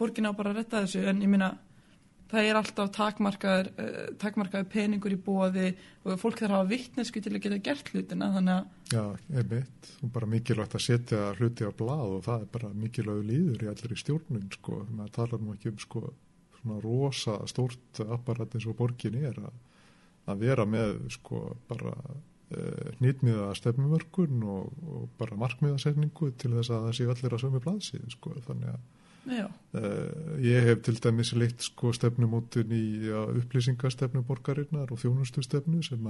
borgin 0.00 0.28
á 0.28 0.32
bara 0.36 0.52
að 0.52 0.60
retta 0.60 0.82
þessu, 0.84 1.04
en 1.08 1.22
ég 1.22 1.32
meina 1.32 1.52
það 2.30 2.48
er 2.48 2.58
alltaf 2.58 2.90
takmarkaður, 2.96 3.70
uh, 3.80 3.98
takmarkaður 4.22 4.68
peningur 4.72 5.14
í 5.14 5.18
bóði 5.28 5.70
og 6.04 6.20
fólk 6.20 6.40
þarf 6.40 6.50
að 6.50 6.56
hafa 6.56 6.70
vittnesku 6.72 7.22
til 7.22 7.34
að 7.34 7.42
geta 7.46 7.60
gert 7.68 7.90
hlutina, 7.92 8.30
þannig 8.34 8.56
að 8.56 8.94
Já, 8.96 9.02
einmitt, 9.40 9.90
og 10.02 10.12
bara 10.14 10.30
mikilvægt 10.30 10.76
að 10.78 10.84
setja 10.84 11.22
hluti 11.38 11.66
á 11.66 11.72
blað 11.74 12.18
og 12.18 12.22
það 12.26 12.44
er 12.44 12.52
bara 12.54 12.70
mikilvæg 12.74 13.24
líður 13.30 13.64
í 13.66 13.70
allir 13.72 13.96
í 13.96 13.98
stjórnun 14.02 14.46
sko, 14.54 14.84
maður 14.92 15.16
talar 15.16 15.42
nú 15.42 15.56
ekki 15.56 15.72
um 15.72 15.80
sko 15.82 16.04
svona 16.60 16.80
rosa 16.82 17.40
stórt 17.50 18.00
apparat 18.06 18.54
eins 18.54 18.66
og 18.66 18.78
borgin 18.78 19.18
er 19.22 19.38
að, 19.38 19.58
að 20.30 20.46
vera 20.46 20.66
með 20.68 20.96
sko 21.14 21.42
bara 21.70 21.94
uh, 21.96 22.92
hnýtmiða 23.00 23.52
stefnumörkun 23.58 24.42
og, 24.42 24.70
og 24.86 25.08
bara 25.20 25.38
markmiðasetningu 25.42 26.32
til 26.40 26.54
þess 26.56 26.72
að 26.74 26.86
það 26.88 26.96
sé 26.98 27.08
allir 27.10 27.36
á 27.36 27.42
sömu 27.42 27.62
blaðsíð 27.64 28.06
sko, 28.16 28.34
þannig 28.48 28.74
að 28.74 28.86
Uh, 29.26 30.36
ég 30.42 30.66
hef 30.66 30.82
til 30.86 30.98
dæmis 31.02 31.32
leitt 31.36 31.64
sko 31.64 31.92
stefnumótun 31.94 32.72
í 32.74 32.84
upplýsingastefnu 33.10 34.22
borgarinnar 34.26 34.92
og 34.94 35.00
þjónustustefnu 35.02 35.82
sem, 35.84 36.08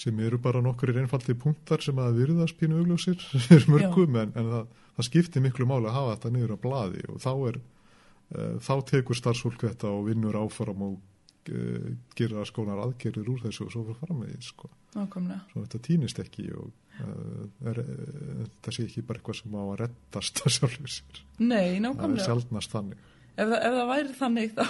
sem 0.00 0.20
eru 0.26 0.40
bara 0.42 0.62
nokkur 0.64 0.94
einfaldi 0.98 1.36
punktar 1.38 1.84
sem 1.84 1.98
að 2.02 2.20
virðast 2.22 2.58
pínu 2.60 2.82
augljósir 2.82 3.20
fyrir 3.46 3.70
mörgum 3.70 4.20
en, 4.20 4.34
en 4.34 4.50
það, 4.56 4.68
það 4.98 5.08
skiptir 5.10 5.46
miklu 5.46 5.68
máli 5.70 5.90
að 5.90 5.98
hafa 6.00 6.16
þetta 6.16 6.34
niður 6.34 6.54
á 6.54 6.58
blaði 6.66 7.08
og 7.08 7.22
þá 7.22 7.32
er 7.34 7.60
uh, 7.62 8.54
þá 8.60 8.74
tekur 8.92 9.20
starfsfólk 9.22 9.66
þetta 9.68 9.92
og 9.94 10.08
vinnur 10.10 10.40
áfram 10.42 10.86
og 10.90 11.54
uh, 11.54 11.90
gera 12.18 12.46
skónar 12.48 12.82
aðgerðir 12.88 13.30
úr 13.36 13.44
þessu 13.46 13.68
og 13.68 13.74
svo 13.76 13.86
fyrir 13.88 14.02
framvegið 14.02 14.48
sko. 14.50 14.72
nákvæmlega. 14.98 15.44
Svo 15.52 15.64
þetta 15.64 15.84
týnist 15.88 16.20
ekki 16.24 16.50
og 16.58 16.72
er, 17.02 17.80
uh, 17.80 18.44
þetta 18.44 18.74
sé 18.76 18.84
ekki 18.86 19.02
bara 19.08 19.18
eitthvað 19.20 19.40
sem 19.40 19.56
á 19.58 19.62
að 19.64 19.74
rettast 19.82 20.42
að 20.46 20.54
sjálfur 20.58 20.92
sér. 20.94 21.20
Nei, 21.40 21.56
það 21.56 21.74
er 21.74 21.82
nákvæmlega, 21.88 22.26
sjálfnast 22.28 22.76
þannig. 22.76 23.02
Ef 23.34 23.48
það, 23.50 23.58
ef 23.66 23.72
það 23.74 23.88
væri 23.90 24.12
þannig 24.20 24.52
þá, 24.54 24.64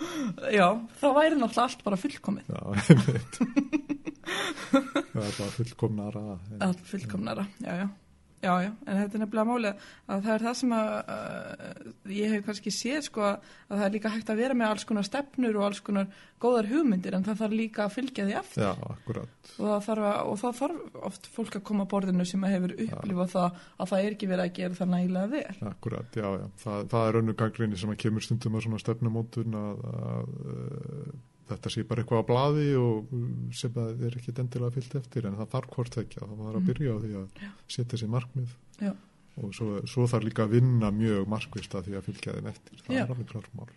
já, 0.58 0.66
þá 1.00 1.06
væri 1.18 1.38
náttúrulega 1.40 1.64
allt 1.66 1.84
bara 1.88 1.98
fullkomið, 2.04 2.52
Já, 2.54 2.60
einmitt. 2.94 3.38
það 4.70 5.24
er 5.24 5.34
bara 5.38 5.50
fullkomnara. 5.58 6.24
En, 6.52 6.60
allt 6.68 6.84
fullkomnara 6.92 7.46
já, 7.64 7.72
já, 7.82 7.88
Já, 8.44 8.52
já, 8.60 8.70
en 8.84 8.98
þetta 9.00 9.16
er 9.16 9.22
nefnilega 9.22 9.48
málið 9.48 9.84
að 10.04 10.24
það 10.26 10.34
er 10.34 10.42
það 10.44 10.56
sem 10.60 10.74
að 10.76 10.90
uh, 11.14 11.92
ég 12.12 12.34
hef 12.34 12.44
kannski 12.48 12.72
séð 12.74 13.00
sko 13.06 13.24
að 13.24 13.38
það 13.72 13.84
er 13.86 13.94
líka 13.94 14.12
hægt 14.12 14.32
að 14.34 14.40
vera 14.42 14.56
með 14.58 14.74
alls 14.74 14.86
konar 14.88 15.06
stefnur 15.08 15.58
og 15.60 15.66
alls 15.68 15.80
konar 15.86 16.10
góðar 16.44 16.68
hugmyndir 16.68 17.16
en 17.16 17.24
það 17.24 17.40
þarf 17.40 17.56
líka 17.56 17.86
að 17.86 17.94
fylgja 17.96 18.26
því 18.28 18.36
eftir 18.42 18.66
Já, 18.66 18.72
akkurat. 18.90 19.50
og 19.56 19.68
það 19.70 19.86
þarf, 19.88 20.08
að, 20.10 20.20
og 20.28 20.40
það 20.42 20.58
þarf 20.60 21.04
oft 21.10 21.28
fólk 21.38 21.58
að 21.58 21.66
koma 21.70 21.86
að 21.86 21.92
borðinu 21.94 22.28
sem 22.28 22.44
að 22.44 22.56
hefur 22.58 22.76
upplifað 22.84 23.34
það 23.34 23.60
að 23.78 23.92
það 23.94 24.04
er 24.04 24.16
ekki 24.18 24.30
verið 24.34 24.44
að 24.44 24.56
gera 24.58 24.80
það 24.80 24.92
nægilega 24.94 25.32
vel. 25.34 25.70
Akkurat, 25.70 26.18
já, 26.20 26.28
já. 26.42 26.48
Það, 26.64 26.88
það 26.94 27.08
er 27.08 27.20
önnu 27.22 27.36
gangrinni 27.40 27.80
sem 27.80 27.94
að 27.94 28.02
kemur 28.04 28.26
stundum 28.26 28.58
að 28.58 28.66
svona 28.66 28.82
stefnumótun 28.84 29.56
að, 29.60 29.86
að, 29.94 30.34
að 30.54 31.14
þetta 31.48 31.72
sé 31.72 31.84
bara 31.88 32.02
eitthvað 32.02 32.22
á 32.24 32.28
blaði 32.28 32.68
og 32.80 33.14
sem 33.56 33.80
að 33.80 34.04
er 34.08 34.18
ekki 34.18 34.34
endilega 34.40 34.74
fyllt 34.78 34.94
eftir 35.00 35.28
en 35.28 35.38
það 35.40 35.50
þarf 35.54 35.72
hvort 35.76 35.98
ekki 36.02 36.20
að 36.20 36.30
það 36.30 36.44
var 36.44 36.58
að 36.58 36.68
byrja 36.70 36.94
á 36.94 36.98
því 37.04 37.12
að 37.20 37.48
setja 37.76 38.00
sér 38.00 38.12
markmið 38.14 38.54
Já. 38.80 38.92
og 39.42 39.54
svo, 39.56 39.70
svo 39.90 40.06
þarf 40.10 40.28
líka 40.28 40.46
að 40.46 40.54
vinna 40.58 40.92
mjög 40.94 41.26
markvist 41.34 41.74
að 41.76 41.88
því 41.88 41.96
að 41.98 42.06
fylgja 42.08 42.36
þeim 42.36 42.52
eftir 42.52 42.84
það 42.84 42.96
Já. 42.96 43.02
er 43.02 43.14
alveg 43.14 43.32
klármál 43.32 43.72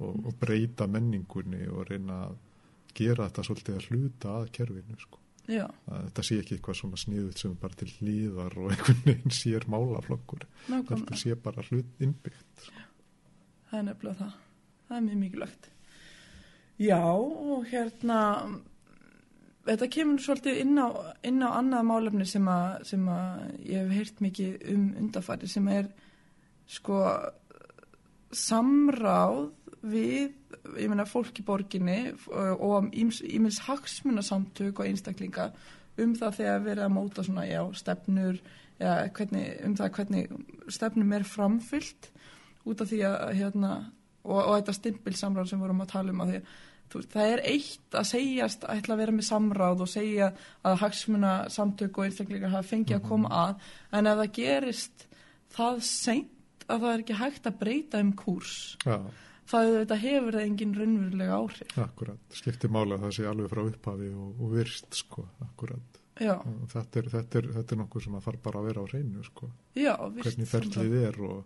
og, 0.00 0.14
og 0.30 0.36
breyta 0.40 0.86
menningunni 0.90 1.66
og 1.68 1.88
reyna 1.90 2.20
að 2.28 2.38
gera 2.96 3.26
þetta 3.28 3.46
svolítið 3.46 3.76
að 3.76 3.88
hluta 3.90 4.36
að 4.40 4.46
kerfinu 4.56 4.96
sko. 4.98 5.18
Já, 5.50 5.64
þetta 5.88 6.22
sé 6.26 6.36
ekki 6.38 6.56
eitthvað 6.56 6.76
svona 6.78 6.98
sniðut 7.00 7.40
sem 7.40 7.54
bara 7.58 7.76
til 7.78 7.88
hlýðar 7.96 8.54
og 8.60 8.68
einhvern 8.74 9.00
veginn 9.06 9.34
sér 9.34 9.66
málaflokkur 9.72 10.46
þetta 10.68 11.18
sé 11.18 11.34
bara 11.42 11.64
hlut 11.68 12.04
innbyggt 12.04 12.64
sko. 12.66 12.86
Það 13.70 13.78
er 13.80 13.86
nefnilega 13.86 14.18
það. 14.24 14.38
Það 14.88 14.96
er 14.96 15.04
mjög 15.06 15.20
mikilvægt. 15.24 15.70
Já, 16.80 17.12
og 17.12 17.66
hérna, 17.68 18.18
þetta 19.66 19.88
kemur 19.92 20.22
svolítið 20.24 20.62
inn 20.62 20.78
á, 20.80 20.88
inn 21.28 21.42
á 21.44 21.52
annað 21.58 21.88
málefni 21.90 22.28
sem 22.28 22.46
að, 22.48 22.86
sem 22.88 23.02
að 23.12 23.42
ég 23.68 23.82
hef 23.82 23.92
heyrt 23.98 24.22
mikið 24.24 24.64
um 24.72 24.86
undarfæri 25.02 25.50
sem 25.50 25.68
er 25.68 25.90
sko 26.70 27.02
samráð 28.32 29.50
við, 29.92 30.32
ég 30.80 30.88
meina, 30.88 31.04
fólk 31.08 31.42
í 31.42 31.44
borginni 31.44 31.98
og 32.30 32.88
ímils 32.96 33.60
hagsmunasamtök 33.66 34.80
og 34.80 34.88
einstaklinga 34.88 35.50
um 36.00 36.16
það 36.16 36.36
þegar 36.40 36.64
verið 36.64 36.84
að 36.86 36.96
móta 36.96 37.24
svona, 37.26 37.44
já, 37.44 37.60
stefnur, 37.76 38.40
já, 38.80 38.92
hvernig, 39.20 39.48
um 39.68 39.76
það 39.76 39.94
hvernig 39.98 40.34
stefnum 40.72 41.16
er 41.16 41.28
framfyllt 41.28 42.12
út 42.64 42.80
af 42.80 42.88
því 42.88 43.04
að, 43.08 43.32
hérna, 43.36 43.74
og, 44.24 44.40
og 44.40 44.52
þetta 44.58 44.76
stimpilsamráð 44.76 45.52
sem 45.52 45.62
vorum 45.62 45.84
að 45.84 45.94
tala 45.94 46.14
um 46.14 46.24
að 46.24 46.34
því 46.34 46.42
þú 46.90 47.02
það 47.12 47.32
er 47.34 47.42
eitt 47.52 47.96
að 47.96 48.08
segjast 48.10 48.66
að 48.66 48.80
ætla 48.80 48.96
að 48.96 49.02
vera 49.04 49.14
með 49.14 49.26
samráð 49.28 49.84
og 49.84 49.90
segja 49.90 50.30
að 50.66 50.78
hagsmuna 50.82 51.32
samtök 51.54 52.00
og 52.00 52.08
einstaklingar 52.08 52.54
hafa 52.54 52.70
fengið 52.72 52.98
að 52.98 53.06
koma 53.06 53.30
að 53.44 53.68
en 53.98 54.10
ef 54.10 54.20
það 54.20 54.32
gerist 54.40 55.06
það 55.54 55.82
seint 55.86 56.66
að 56.66 56.84
það 56.84 56.92
er 56.92 57.04
ekki 57.04 57.18
hægt 57.18 57.48
að 57.50 57.58
breyta 57.60 58.00
um 58.02 58.10
kúrs. 58.18 58.56
Já, 58.86 58.98
það 59.50 59.70
þetta 59.76 59.98
hefur 60.04 60.36
það 60.36 60.46
engin 60.46 60.74
raunverulega 60.78 61.38
áhrif. 61.38 61.78
Akkurat, 61.82 62.36
skiptir 62.38 62.74
máli 62.74 62.96
að 62.96 63.06
það 63.06 63.16
sé 63.16 63.26
alveg 63.30 63.50
frá 63.50 63.62
upphafi 63.64 64.10
og, 64.14 64.28
og 64.36 64.52
virst 64.54 65.00
sko, 65.00 65.26
akkurat. 65.46 66.00
Þetta 66.20 67.00
er, 67.00 67.06
þetta, 67.08 67.40
er, 67.40 67.46
þetta 67.56 67.74
er 67.74 67.80
nokkuð 67.80 68.04
sem 68.04 68.16
að 68.18 68.26
þarf 68.26 68.42
bara 68.44 68.60
að 68.60 68.66
vera 68.68 68.82
á 68.84 68.86
reynu 68.90 69.22
sko, 69.24 69.46
já, 69.78 69.94
hvernig 70.18 70.50
ferlið 70.50 70.96
er 71.00 71.20
og 71.24 71.38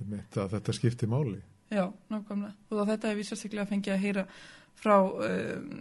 að 0.00 0.54
þetta 0.56 0.76
skiptir 0.76 1.10
máli 1.10 1.38
já, 1.70 1.86
nákvæmlega 2.10 2.54
og 2.74 2.90
þetta 2.90 3.12
hefur 3.12 3.28
sérstaklega 3.30 3.70
fengið 3.70 3.94
að 3.94 4.04
heyra 4.04 4.26
frá 4.80 4.96
um, 5.00 5.72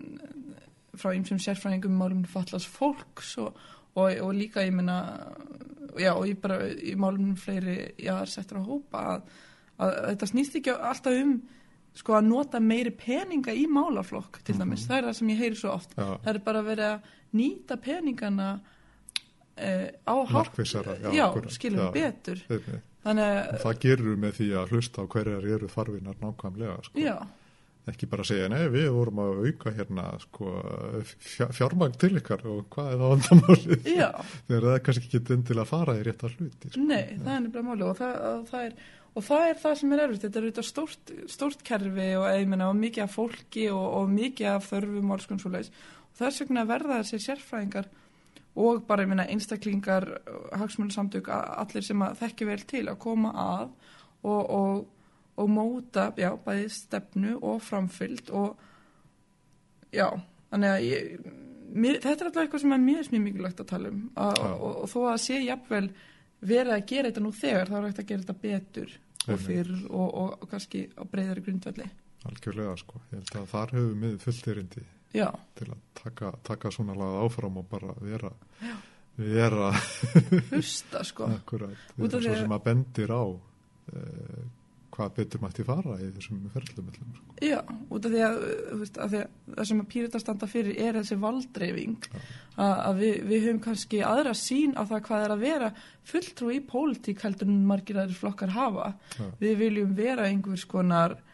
frá 0.99 1.13
ýmsum 1.15 1.41
sérfræðingum 1.41 1.93
um 1.93 2.01
málumni 2.01 2.29
fallast 2.29 2.69
fólks 2.71 3.35
og, 3.41 3.53
og, 3.95 4.09
og 4.09 4.33
líka 4.35 4.65
ég 4.65 4.73
minna 4.75 4.99
já, 5.97 6.13
og 6.15 6.25
ég 6.27 6.41
bara 6.41 6.65
í 6.69 6.95
málumni 6.99 7.37
fleiri 7.39 7.93
jáðarsettur 8.01 8.61
að 8.61 8.73
hópa 8.73 9.05
að, 9.13 9.31
að 9.79 9.95
þetta 10.09 10.29
snýst 10.33 10.59
ekki 10.59 10.75
alltaf 10.75 11.21
um 11.23 11.39
sko 11.99 12.15
að 12.15 12.27
nota 12.29 12.59
meiri 12.63 12.91
peninga 12.95 13.53
í 13.55 13.65
málaflokk 13.71 14.41
til 14.45 14.55
dæmis, 14.59 14.85
það 14.87 14.99
er 14.99 15.07
það 15.07 15.15
sem 15.19 15.31
ég 15.33 15.41
heyri 15.41 15.57
svo 15.59 15.71
oft 15.73 15.95
Já. 15.97 16.05
það 16.23 16.29
er 16.33 16.41
bara 16.45 16.61
verið 16.65 16.89
að 16.89 17.09
nýta 17.39 17.77
peningana 17.81 18.49
eh, 19.57 19.89
á 20.05 20.15
Markvissara, 20.31 20.95
já, 21.01 21.09
já, 21.17 21.25
skilum 21.55 21.87
já. 21.87 21.91
betur. 21.97 22.43
Þannig 23.05 23.59
það 23.65 23.81
gerur 23.85 24.21
með 24.23 24.39
því 24.39 24.47
að 24.59 24.73
hlusta 24.75 25.05
á 25.05 25.11
hverjar 25.13 25.51
eru 25.55 25.69
þarfinar 25.71 26.17
nákvæmlega 26.23 26.77
sko. 26.87 26.99
já, 27.01 27.15
ekki 27.89 28.09
bara 28.11 28.27
segja, 28.27 28.51
nei 28.51 28.67
við 28.73 28.89
vorum 28.93 29.23
að 29.23 29.41
auka 29.47 29.73
hérna 29.77 30.05
sko, 30.25 30.53
fjár, 31.23 31.55
fjármagn 31.57 31.97
til 32.01 32.13
ykkar 32.19 32.45
og 32.49 32.61
hvað 32.75 32.93
er 32.93 33.01
það 33.01 33.13
vandamálið? 33.15 33.89
Þegar 34.47 34.67
það 34.67 34.75
er 34.75 34.85
kannski 34.85 35.09
ekki 35.09 35.35
endilega 35.37 35.65
að 35.65 35.73
fara 35.73 35.97
í 35.97 36.05
réttar 36.05 36.37
hluti 36.37 36.71
sko. 36.73 36.85
Nei, 36.85 37.03
það 37.17 37.35
er 37.35 37.43
nefnilega 37.45 37.67
máli 37.69 37.87
og 37.87 37.99
það, 37.99 38.17
það 38.51 38.65
er 38.67 38.79
og 39.17 39.25
það 39.25 39.45
er 39.47 39.61
það 39.63 39.77
sem 39.79 39.93
er 39.93 40.03
erfitt, 40.03 40.25
þetta 40.25 40.39
er 40.39 40.45
auðvitað 40.45 40.67
stórt, 40.67 41.13
stórt 41.31 41.63
kerfi 41.65 42.09
og, 42.19 42.27
meina, 42.51 42.67
og 42.69 42.77
mikið 42.79 43.05
af 43.05 43.15
fólki 43.15 43.65
og, 43.73 43.85
og 43.99 44.11
mikið 44.13 44.51
af 44.53 44.67
þörfum 44.69 45.09
og 45.09 45.15
alls 45.15 45.29
konar 45.29 45.43
svo 45.43 45.53
leiðis 45.53 45.71
og 46.09 46.19
þess 46.19 46.43
vegna 46.43 46.65
verða 46.69 46.99
þessi 47.01 47.21
sérfræðingar 47.25 47.89
og 48.55 48.85
bara 48.87 49.05
meina 49.07 49.27
einstaklingar 49.29 50.07
hagsmunarsamtök, 50.57 51.29
allir 51.29 51.85
sem 51.85 52.01
að 52.01 52.17
þekki 52.23 52.47
vel 52.49 52.61
til 52.69 52.85
að 52.89 53.01
koma 53.03 53.33
að 53.33 53.67
og, 54.23 54.49
og, 54.49 54.87
og 55.39 55.51
móta 55.53 56.09
já, 56.19 56.31
bæði 56.45 56.69
stefnu 56.73 57.37
og 57.39 57.61
framfyllt 57.63 58.31
og 58.35 58.57
já, 59.95 60.07
þannig 60.51 60.73
að 60.73 60.87
ég, 60.87 61.29
mér, 61.73 61.99
þetta 62.03 62.15
er 62.15 62.29
alltaf 62.31 62.43
eitthvað 62.43 62.65
sem 62.65 62.75
er 62.75 62.85
mjög 62.85 63.11
mikilvægt 63.15 63.63
að 63.63 63.71
tala 63.73 63.93
um. 63.93 64.01
Já. 64.15 64.27
og, 64.55 64.69
og, 64.71 64.89
þó 64.91 64.99
að 65.13 65.21
sé 65.25 65.39
jafnvel 65.45 65.85
verið 66.39 66.75
að 66.75 66.85
gera 66.91 67.11
þetta 67.11 67.23
nú 67.23 67.33
þegar 67.35 67.71
þá 67.71 67.77
er 67.79 67.87
hægt 67.89 68.03
að 68.03 68.11
gera 68.11 68.25
þetta 68.25 68.43
betur 68.43 68.99
og 69.29 69.41
fyrr 69.43 69.73
og, 69.91 70.45
kannski 70.49 70.85
á 70.95 71.03
breyðari 71.07 71.43
grundvalli 71.45 71.89
algjörlega 72.27 72.77
sko, 72.79 73.01
ég 73.11 73.21
held 73.21 73.35
að 73.39 73.51
þar 73.53 73.75
hefur 73.75 73.99
við 74.03 74.15
fullt 74.23 74.47
erindi 74.53 74.85
já, 75.15 75.27
til 75.59 75.71
að 75.71 75.81
taka, 76.03 76.31
taka 76.45 76.71
svona 76.73 76.97
lagað 76.97 77.25
áfram 77.25 77.59
og 77.61 77.67
bara 77.71 77.95
vera 78.01 78.33
vera 79.19 79.73
hlusta 80.51 81.03
sko. 81.03 81.27
Akkurat, 81.39 81.75
vera 81.97 82.21
svo 82.23 82.37
sem 82.39 82.55
að 82.55 82.63
bendir 82.69 83.11
á 83.11 83.23
uh, 83.27 84.47
hvað 84.99 85.11
betur 85.15 85.43
mætti 85.43 85.63
fara 85.67 85.95
í 86.01 86.09
þessum 86.15 86.41
ferlum 86.53 86.89
öllum, 86.91 87.11
sko. 87.15 87.35
já, 87.45 87.59
út 87.63 88.07
af 88.07 88.13
því 88.13 88.23
að, 88.25 88.39
veist, 88.81 88.97
að, 88.99 89.13
því 89.13 89.21
að 89.21 89.55
það 89.59 89.69
sem 89.69 89.81
að 89.83 89.89
pírita 89.93 90.21
standa 90.23 90.49
fyrir 90.49 90.81
er 90.87 90.99
þessi 90.99 91.17
valdreifing 91.21 92.09
að, 92.09 92.73
að 92.73 93.01
við, 93.03 93.15
við 93.29 93.45
höfum 93.45 93.61
kannski 93.67 94.01
aðra 94.07 94.35
sín 94.35 94.75
á 94.75 94.83
það 94.83 95.05
hvað 95.07 95.25
er 95.25 95.35
að 95.35 95.45
vera 95.45 95.71
fulltrú 96.09 96.51
í 96.55 96.59
pólitík 96.73 97.23
heldur 97.23 97.51
en 97.51 97.63
margir 97.69 98.01
aðrir 98.01 98.19
flokkar 98.19 98.55
hafa. 98.55 98.93
Já. 99.15 99.25
við 99.39 99.57
viljum 99.63 99.95
vera 99.99 100.27
einhvers 100.27 100.65
konar 100.69 101.15
eh, 101.15 101.28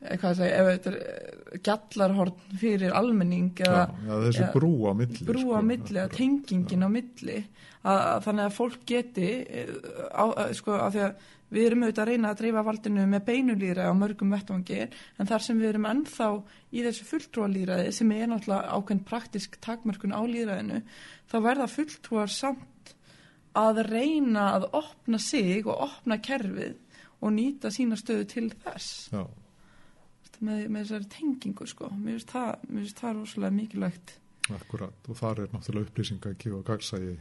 segja, 0.00 0.60
ef 0.60 0.86
er 0.86 0.96
eh, 0.96 1.58
gjallarhorn 1.66 2.56
fyrir 2.60 2.94
almenning 2.96 3.50
eða 3.60 3.82
Já, 3.90 4.06
já, 4.06 4.14
þessi 4.26 4.46
brú 4.54 4.72
á 4.88 4.92
milli 4.96 5.26
brú 5.28 5.42
sko, 5.42 5.58
á 5.58 5.60
milli, 5.60 5.98
að 5.98 6.06
akkurat. 6.06 6.16
tengingin 6.16 6.86
á 6.86 6.88
milli. 6.88 7.42
Að, 7.80 7.98
að 7.98 8.24
þannig 8.28 8.46
að 8.46 8.56
fólk 8.56 8.80
geti 8.88 9.28
eh, 9.44 9.74
á, 10.12 10.24
að, 10.24 10.56
sko, 10.60 10.78
að 10.78 10.96
því 10.96 11.04
að 11.08 11.28
við 11.50 11.66
erum 11.66 11.84
auðvitað 11.84 12.02
að 12.04 12.10
reyna 12.12 12.30
að 12.30 12.40
dreifa 12.40 12.62
valdinu 12.66 13.04
með 13.10 13.22
beinulýra 13.26 13.86
á 13.90 13.92
mörgum 13.98 14.34
vettvangi 14.34 14.80
en 14.86 15.30
þar 15.30 15.44
sem 15.44 15.58
við 15.58 15.72
erum 15.72 15.88
ennþá 15.90 16.28
í 16.70 16.84
þessu 16.86 17.06
fulltrúalýraði 17.08 17.94
sem 17.96 18.12
er 18.14 18.30
náttúrulega 18.30 18.76
ákveðin 18.76 19.02
praktisk 19.08 19.58
takmörkun 19.64 20.14
á 20.14 20.22
lýraðinu 20.30 20.78
þá 21.30 21.36
verða 21.42 21.66
fulltrúar 21.72 22.30
samt 22.30 22.94
að 23.58 23.82
reyna 23.88 24.46
að 24.54 24.68
opna 24.78 25.18
sig 25.18 25.66
og 25.66 25.82
opna 25.88 26.20
kerfið 26.22 26.78
og 27.20 27.34
nýta 27.34 27.72
sína 27.74 27.98
stöðu 27.98 28.26
til 28.30 28.46
þess. 28.62 29.10
Já, 29.12 29.24
með, 30.44 30.64
með 30.68 30.84
þessari 30.84 31.10
tengingu 31.14 31.66
sko. 31.68 31.90
Mér 31.96 32.18
finnst 32.18 32.34
það, 32.34 32.94
það 33.00 33.18
rosalega 33.18 33.56
mikilvægt. 33.56 34.14
Akkurat 34.50 35.10
og 35.10 35.18
þar 35.18 35.44
er 35.44 35.52
náttúrulega 35.54 35.90
upplýsingaki 35.90 36.52
og 36.56 36.64
gagsægi 36.66 37.14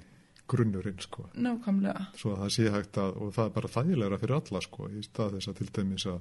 grunnurinn 0.50 1.02
sko. 1.04 1.28
Nákvæmlega. 1.38 2.08
Svo 2.18 2.34
að 2.34 2.44
það 2.44 2.56
sé 2.56 2.72
hægt 2.74 3.00
að, 3.02 3.20
og 3.22 3.36
það 3.36 3.50
er 3.50 3.56
bara 3.58 3.74
þægilegra 3.76 4.20
fyrir 4.22 4.38
alla 4.40 4.64
sko, 4.66 4.90
í 4.90 5.04
stað 5.06 5.36
þess 5.38 5.52
að 5.52 5.60
til 5.60 5.70
dæmis 5.78 6.08
að 6.10 6.18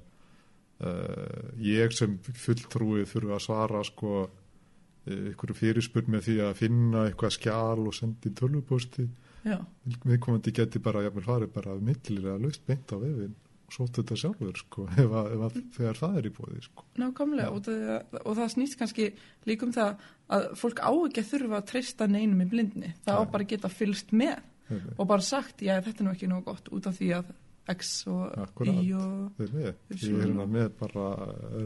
uh, 0.88 1.48
ég 1.64 1.96
sem 1.96 2.18
fulltrúi 2.44 3.06
þurfa 3.08 3.38
að 3.38 3.44
svara 3.46 3.82
sko 3.88 4.12
eh, 4.26 5.30
ykkur 5.32 5.54
fyrirspurn 5.56 6.12
með 6.12 6.28
því 6.28 6.36
að 6.44 6.60
finna 6.60 7.06
eitthvað 7.08 7.36
skjál 7.38 7.86
og 7.86 7.96
sendi 7.96 8.34
tölvupósti. 8.36 9.08
Já. 9.48 9.58
Viðkomandi 10.04 10.52
geti 10.52 10.82
bara, 10.82 11.06
jafnvel 11.06 11.24
farið 11.24 11.52
bara 11.54 11.78
millilega 11.80 12.36
laust 12.42 12.66
beint 12.68 12.90
á 12.92 12.96
vefin 13.00 13.32
og 13.32 13.47
sótt 13.72 13.98
þetta 14.00 14.18
sjálfur 14.22 14.60
sko, 14.60 14.86
ef 15.02 15.16
að, 15.20 15.32
ef 15.34 15.42
að 15.48 15.58
þegar 15.76 16.00
það 16.02 16.20
er 16.20 16.28
í 16.28 16.34
bóði 16.36 16.62
sko. 16.64 16.86
Nákvæmlega 17.02 17.50
og 17.54 17.66
það, 17.66 18.20
og 18.22 18.38
það 18.38 18.54
snýst 18.54 18.78
kannski 18.80 19.08
líka 19.48 19.68
um 19.68 19.74
það 19.76 20.06
að 20.38 20.46
fólk 20.60 20.84
á 20.84 20.90
ekki 20.92 21.24
að 21.24 21.32
þurfa 21.32 21.60
að 21.60 21.68
treysta 21.72 22.08
neinum 22.10 22.44
í 22.44 22.48
blindni. 22.52 22.94
Það 23.04 23.20
á 23.20 23.22
Nei. 23.24 23.32
bara 23.34 23.50
geta 23.52 23.72
fylst 23.72 24.14
með 24.16 24.38
Einmitt. 24.68 24.96
og 24.96 25.10
bara 25.10 25.24
sagt, 25.24 25.62
já 25.64 25.76
þetta 25.80 26.02
er 26.02 26.08
nú 26.08 26.14
ekki 26.16 26.30
nóg 26.30 26.48
gott 26.48 26.72
út 26.72 26.88
af 26.88 26.96
því 26.98 27.12
að 27.18 27.36
X 27.68 28.06
og 28.08 28.32
Akkúrat. 28.40 28.80
Y 28.80 28.94
og... 28.96 29.28
Þeir 29.36 29.50
Við 29.52 30.06
ég 30.06 30.14
er 30.14 30.24
hérna 30.24 30.46
með 30.48 30.70
bara 30.80 31.08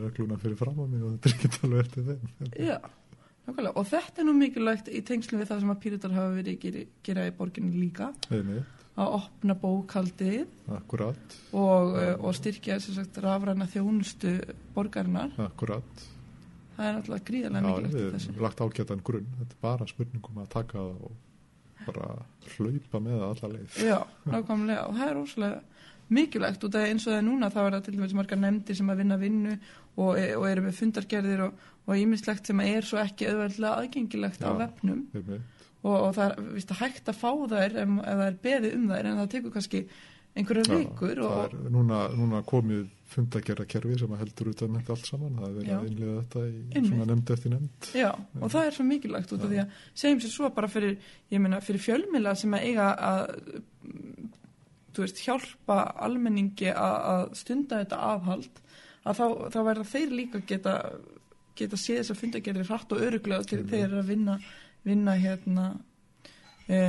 regluna 0.03 0.39
fyrir 0.43 0.59
fram 0.59 0.83
á 0.83 0.87
mig 0.91 1.05
og 1.07 1.15
þetta 1.15 1.31
er 1.31 1.37
ekki 1.37 1.63
alveg 1.69 1.85
eftir 1.85 2.09
þeim 2.09 2.67
Já, 2.67 2.79
nákvæmlega. 3.47 3.75
Og 3.79 3.91
þetta 3.93 4.23
er 4.23 4.29
nú 4.29 4.37
mikilvægt 4.39 4.91
í 4.91 5.03
tengslu 5.07 5.39
við 5.41 5.53
það 5.53 5.63
sem 5.63 5.75
að 5.75 5.83
píritar 5.85 6.17
hafa 6.17 6.33
verið 6.41 6.67
að 6.73 6.81
gera, 7.07 7.27
í 7.29 7.35
borginu 7.39 7.75
líka, 7.77 8.11
einmitt, 8.31 8.82
að 9.01 9.15
opna 9.17 9.57
bókaldið 9.57 10.47
akkurat, 10.77 11.37
og, 11.57 11.95
uh, 11.97 12.15
og 12.21 12.35
styrkja 12.37 12.79
sagt 12.83 13.21
rafræna 13.25 13.69
þjónustu 13.73 14.35
borgarinnar. 14.75 15.33
akkurat. 15.41 16.07
Það 16.77 16.87
er 16.89 16.95
náttúrulega 16.97 17.27
gríðarlega 17.29 17.67
mikilvægt 17.69 17.97
við 17.97 18.07
hefum 18.17 18.47
lagt 18.47 18.63
ágætan 18.65 19.05
grunn, 19.05 19.35
þetta 19.39 19.57
er 19.57 19.63
bara 19.65 19.89
spurningum 19.91 20.41
að 20.43 20.49
taka 20.53 20.79
það 20.79 21.05
og 21.09 21.13
bara 21.87 22.09
hlaupa 22.57 23.01
með 23.03 23.19
það 23.19 23.29
alla 23.29 23.53
leið. 23.57 23.77
Já, 23.83 23.99
nákvæmlega 24.33 24.87
og 24.87 24.99
það 24.99 25.11
er 25.11 25.21
óslega 25.23 25.61
mikilvægt 26.13 26.65
út 26.67 26.77
af 26.77 26.89
eins 26.89 27.07
og 27.07 27.13
það 27.15 27.19
er 27.19 27.27
núna 27.27 27.51
þá 27.53 27.61
er 27.63 27.75
það 27.77 27.85
til 27.87 27.95
dæmis 27.97 28.15
margar 28.19 28.41
nefndir 28.43 28.79
sem 28.79 28.93
að 28.93 29.01
vinna 29.03 29.17
vinnu 29.21 29.55
og, 29.97 30.11
og 30.19 30.47
eru 30.49 30.65
með 30.67 30.77
fundargerðir 30.81 31.45
og, 31.47 31.63
og 31.87 32.01
ímislegt 32.03 32.51
sem 32.51 32.61
er 32.65 32.87
svo 32.87 33.01
ekki 33.03 33.29
auðveldlega 33.31 33.79
aðgengilegt 33.81 34.45
á 34.45 34.51
Já. 34.53 34.59
vefnum 34.61 35.01
Einmitt, 35.17 35.52
og, 35.83 35.95
og 35.99 36.17
það 36.17 36.25
er 36.29 36.49
víst, 36.57 36.75
hægt 36.79 37.13
að 37.13 37.21
fá 37.21 37.31
þær 37.53 37.77
ef, 37.83 37.93
ef 38.01 38.19
það 38.23 38.27
er 38.29 38.41
beðið 38.47 38.75
um 38.79 38.89
þær 38.93 39.11
en 39.11 39.21
það 39.21 39.31
tekur 39.37 39.55
kannski 39.57 39.85
einhverja 40.33 40.79
vikur 40.79 41.21
það 41.21 41.41
og, 41.43 41.57
núna, 41.75 42.03
núna 42.17 42.43
komið 42.49 42.85
fundagerra 43.13 43.67
kerfi 43.69 43.99
sem 44.01 44.15
að 44.15 44.23
heldur 44.23 44.53
út 44.53 44.63
að 44.65 44.77
þetta 44.79 44.95
allt 44.95 45.09
saman, 45.11 45.35
það 45.37 45.49
er 45.49 45.57
verið 45.59 45.75
að 45.75 45.89
innlega 45.91 46.21
þetta 46.23 46.45
í 46.47 46.55
Einmitt. 46.63 46.89
svona 46.89 47.09
nefnd 47.11 47.33
eftir 47.35 47.53
nefnd. 47.53 47.89
Já, 47.99 48.09
og 48.39 48.55
það 48.55 48.69
er 48.69 48.77
svo 48.77 48.87
mikilvægt 48.89 49.35
út 49.37 49.45
af 49.45 49.53
því 49.53 49.61
að 49.61 49.75
segjum 50.03 50.23
sér 50.23 50.33
svo 50.33 50.51
bara 50.57 50.71
fyrir, 50.73 50.95
fyrir 51.67 51.85
fjölmila 51.85 52.35
sem 52.41 52.57
að 52.57 52.65
eiga 52.71 52.89
að 53.11 53.35
veist, 54.97 55.21
hjálpa 55.27 55.79
almenningi 56.07 56.73
að, 56.73 56.97
að 57.13 57.23
stunda 57.43 57.83
þetta 57.83 58.01
aðhald 58.13 58.63
að 59.03 59.19
þá, 59.19 59.27
þá 59.53 59.61
verða 59.69 59.89
þeir 59.93 60.17
líka 60.17 60.43
geta 60.49 60.77
geta 61.59 61.77
séð 61.77 62.01
þess 62.01 62.15
að 62.15 62.21
fundagerði 62.23 62.67
hratt 62.69 62.93
og 62.95 63.07
öruglega 63.07 63.49
til 63.49 63.63
þeir 63.69 63.83
eru 63.85 64.01
að 64.01 64.13
vinna 64.13 64.39
vinna 64.87 65.15
hérna 65.21 65.69
e, 66.67 66.81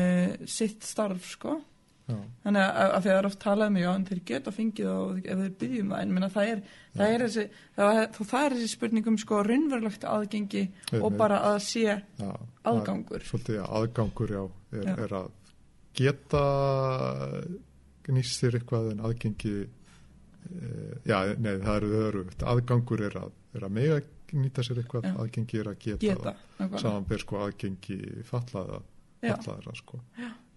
sitt 0.49 0.83
starf, 0.87 1.27
sko 1.35 1.59
Já, 2.03 2.17
þannig 2.43 2.59
að, 2.65 2.89
að 2.97 3.05
þegar 3.05 3.27
oft 3.29 3.39
talaði 3.39 3.73
mig 3.77 3.85
á 3.87 3.91
en 3.93 4.05
þeir 4.09 4.19
geta 4.27 4.51
fengið 4.51 4.87
og 4.91 5.19
ef 5.23 5.37
þeir 5.39 5.53
byggjum 5.61 5.91
það 5.93 6.01
en 6.03 6.09
minna, 6.11 6.27
það, 6.33 6.49
er, 6.51 6.63
það, 6.97 7.13
er 7.13 7.23
þessi, 7.23 7.45
það, 7.77 7.99
er, 8.01 8.09
það 8.17 8.47
er 8.47 8.55
þessi 8.57 8.71
spurningum 8.73 9.19
sko 9.21 9.39
raunverulegt 9.47 10.07
aðgengi 10.11 10.63
og 10.65 10.97
Einmitt. 10.97 11.19
bara 11.21 11.37
að 11.47 11.59
sé 11.63 11.85
já. 11.85 12.33
aðgangur 12.67 13.23
Svolítið 13.29 13.61
aðgangur, 13.63 14.35
já, 14.35 14.43
er, 14.73 14.89
Já. 14.89 14.97
er 15.05 15.15
að 15.21 15.31
geta 15.95 16.43
nýst 18.11 18.43
þér 18.43 18.59
eitthvað 18.59 18.91
en 18.91 19.05
aðgengi, 19.07 19.55
e, 19.63 20.73
já, 21.07 21.17
nei, 21.39 21.53
það 21.63 21.75
eru 21.77 21.93
örugt. 22.09 22.43
Aðgangur 22.43 23.05
er 23.07 23.17
að, 23.21 23.31
er 23.55 23.67
að 23.69 23.75
mega 23.79 24.01
nýta 24.33 24.63
sér 24.65 24.81
eitthvað, 24.81 25.07
Já. 25.09 25.13
aðgengi 25.23 25.59
er 25.61 25.69
að 25.71 25.79
geta, 25.85 26.01
geta 26.05 26.33
það. 26.59 26.77
Samanber 26.81 27.23
sko 27.23 27.39
aðgengi 27.45 27.97
fallaða, 28.29 28.79
Já. 29.23 29.33
fallaðara 29.35 29.75
sko. 29.79 29.99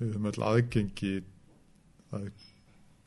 Við 0.00 0.12
höfum 0.12 0.28
öll 0.32 0.46
aðgengi 0.50 1.14
að 2.16 2.28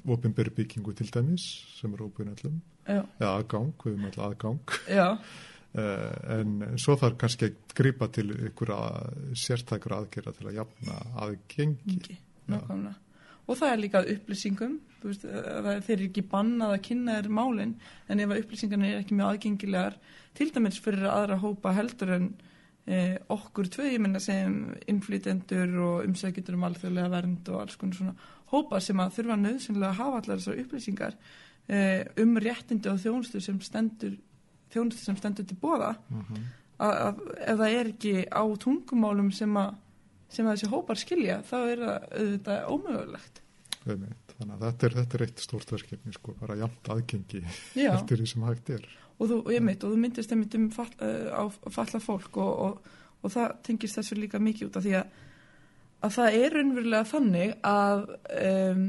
opinberi 0.10 0.54
byggingu 0.56 0.94
til 0.96 1.10
dæmis 1.12 1.46
sem 1.80 1.94
er 1.94 2.04
öllum, 2.06 2.60
já, 2.88 3.02
eða 3.20 3.32
aðgang, 3.40 3.74
við 3.84 3.96
höfum 3.96 4.10
öll 4.12 4.26
aðgang. 4.30 4.76
já, 4.90 5.08
Uh, 5.70 6.10
en 6.40 6.80
svo 6.82 6.96
þarf 6.98 7.20
kannski 7.22 7.46
að 7.46 7.58
gripa 7.78 8.08
til 8.10 8.24
einhverja 8.34 9.04
sértækur 9.38 9.94
aðgerða 10.00 10.32
til 10.34 10.48
að 10.50 10.56
jafna 10.58 10.96
aðgengi. 11.22 12.16
nákvæmlega 12.50 12.96
og 13.50 13.58
það 13.58 13.72
er 13.74 13.82
líka 13.82 14.02
upplýsingum 14.14 14.76
veist, 15.02 15.24
þeir 15.26 15.96
eru 15.96 16.08
ekki 16.10 16.24
bannað 16.32 16.76
að 16.76 16.84
kynna 16.90 17.16
þér 17.18 17.30
málin 17.40 17.74
en 18.10 18.22
ef 18.24 18.30
að 18.36 18.44
upplýsingarnir 18.44 18.94
er 18.94 19.02
ekki 19.04 19.18
mjög 19.18 19.32
aðgengilegar 19.34 19.98
til 20.38 20.50
dæmis 20.56 20.78
fyrir 20.84 21.08
aðra 21.10 21.38
hópa 21.42 21.74
heldur 21.74 22.12
en 22.18 22.28
eh, 22.86 23.18
okkur 23.34 23.70
tvö, 23.74 23.88
ég 23.94 24.02
menna 24.04 24.20
sem 24.24 24.60
innflytendur 24.92 25.76
og 25.88 26.06
umsækjendur 26.08 26.58
um 26.60 26.68
alþjóðlega 26.70 27.12
vernd 27.16 27.50
og 27.54 27.62
alls 27.64 27.80
konar 27.82 27.98
svona 28.00 28.16
hópa 28.54 28.80
sem 28.82 29.00
að 29.02 29.14
þurfa 29.18 29.40
nöðsynlega 29.44 29.92
að 29.94 30.00
hafa 30.04 30.22
allar 30.24 30.40
þessar 30.44 30.62
upplýsingar 30.64 31.18
eh, 31.70 32.06
um 32.24 32.38
réttindi 32.42 32.90
og 32.94 33.02
þjónustu 33.04 33.42
sem 33.46 33.60
stendur 33.66 34.16
þjónustu 34.74 35.04
sem 35.06 35.18
stendur 35.18 35.46
til 35.50 35.58
bóða 35.62 35.96
Mhm. 36.10 36.48
að, 36.80 36.96
að 37.08 37.22
ef 37.42 37.58
það 37.60 37.74
er 37.80 37.88
ekki 37.94 38.14
á 38.30 38.44
tungumálum 38.64 39.32
sem 39.36 39.58
að, 39.58 39.74
sem 40.30 40.48
að 40.48 40.56
þessi 40.58 40.72
hópar 40.74 41.00
skilja 41.02 41.38
þá 41.48 41.58
er 41.60 41.84
það 41.84 42.08
auðvitað 42.22 42.72
ómögulegt. 42.76 43.42
Þannig 43.86 44.56
að 44.56 44.64
þetta 44.66 44.88
er, 44.88 44.96
þetta 45.00 45.18
er 45.18 45.26
eitt 45.26 45.44
stórt 45.44 45.72
verkefni, 45.74 46.16
sko, 46.16 46.34
bara 46.40 46.58
jafnt 46.60 46.90
aðgengi 46.94 47.44
Já, 47.80 47.92
eftir 47.98 48.22
því 48.22 48.28
sem 48.34 48.46
hægt 48.48 48.74
er. 48.76 48.88
og 49.18 49.32
þú, 49.32 49.40
mitt, 49.66 49.84
og 49.84 49.94
þú 49.94 50.02
myndist 50.04 50.34
einmitt 50.36 50.58
um 50.60 50.70
fall, 50.72 50.92
á 51.00 51.44
falla 51.72 52.02
fólk 52.04 52.40
og, 52.40 52.52
og, 52.66 52.92
og 53.24 53.34
það 53.34 53.56
tengist 53.68 54.00
þessu 54.00 54.20
líka 54.20 54.40
mikið 54.44 54.70
út 54.70 54.80
af 54.80 54.86
því 54.86 54.94
að, 55.00 55.16
að 56.08 56.18
það 56.20 56.38
er 56.44 56.56
raunverulega 56.58 57.10
þannig 57.10 57.56
að 57.68 58.06
um, 58.44 58.86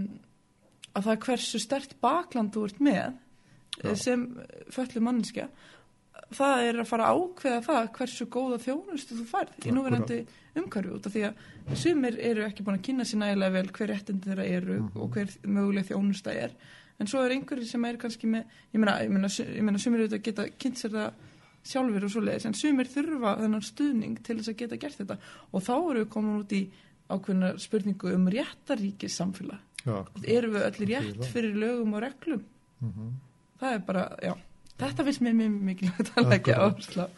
að 0.95 1.07
það 1.07 1.13
er 1.15 1.25
hversu 1.27 1.61
stert 1.63 1.97
bakland 2.03 2.55
þú 2.55 2.65
ert 2.69 2.81
með 2.83 3.03
Já. 3.81 3.85
eh, 3.85 3.97
sem 3.99 4.25
föllu 4.75 5.03
manneskja 5.05 5.49
það 6.35 6.65
er 6.69 6.79
að 6.83 6.89
fara 6.91 7.07
að 7.11 7.21
ákveða 7.21 7.61
það 7.67 7.89
hversu 7.99 8.27
góða 8.27 8.59
þjónustu 8.65 9.17
þú 9.21 9.25
færð 9.31 9.67
í 9.67 9.73
núverandi 9.77 10.19
umhverju 10.61 10.95
út 10.99 11.07
af 11.07 11.13
því 11.15 11.23
að 11.29 11.77
sumir 11.79 12.19
eru 12.19 12.45
ekki 12.47 12.65
búin 12.67 12.79
að 12.79 12.85
kynna 12.89 13.05
sér 13.07 13.21
nægilega 13.23 13.53
vel 13.57 13.71
hver 13.77 13.89
réttindi 13.93 14.31
þeirra 14.31 14.47
eru 14.47 14.79
Mhm. 14.81 14.91
og 15.01 15.11
hver 15.15 15.29
möguleg 15.47 15.87
þjónusta 15.91 16.35
er. 16.35 16.51
En 17.01 17.07
svo 17.07 17.23
er 17.25 17.31
einhverjir 17.35 17.67
sem 17.67 17.85
er 17.85 17.97
kannski 17.97 18.27
með 18.29 18.45
ég 18.75 18.81
meina, 18.81 19.79
sumir 19.79 20.01
auðvitað 20.05 20.23
geta 20.23 20.49
kynnt 20.59 20.77
sér 20.79 20.91
það 20.91 21.13
sjálfur 21.65 22.05
og 22.05 22.11
svoleiðis 22.11 22.47
en 22.47 22.55
sumir 22.55 22.87
þurfa 22.87 23.39
þennan 23.41 23.63
stuðning 23.63 24.23
til 24.23 24.37
þess 24.39 24.49
að 24.49 24.57
geta 24.57 24.77
gert 24.77 24.99
þetta. 24.99 25.19
Og 25.53 25.63
þá 25.63 25.73
eru 25.91 26.05
við 26.05 26.09
komin 26.11 26.41
út 26.41 26.53
í 26.53 26.71
ákveðna 27.11 27.59
spurningu 27.59 28.15
um 28.15 28.27
réttaríkis 28.29 29.17
samfélag. 29.17 29.59
Já, 29.87 30.05
erum 30.25 30.53
við 30.53 30.63
öll 30.67 30.73
Fyrir 30.77 31.01
rétt 31.17 31.25
fyrir 31.33 31.55
lögum 31.57 31.95
og 31.95 32.03
reglum? 32.03 32.45
Mm 32.83 33.11
það 33.61 33.75
er 33.75 33.79
bara, 33.85 34.17
já 34.23 34.35
þetta 34.81 35.05
finnst 35.09 35.23
mér 35.27 35.35
mjög 35.41 35.53
mikilvægt 35.71 36.11
að 36.21 36.31
leggja 36.33 36.57
áherslu 36.65 37.05
á. 37.05 37.09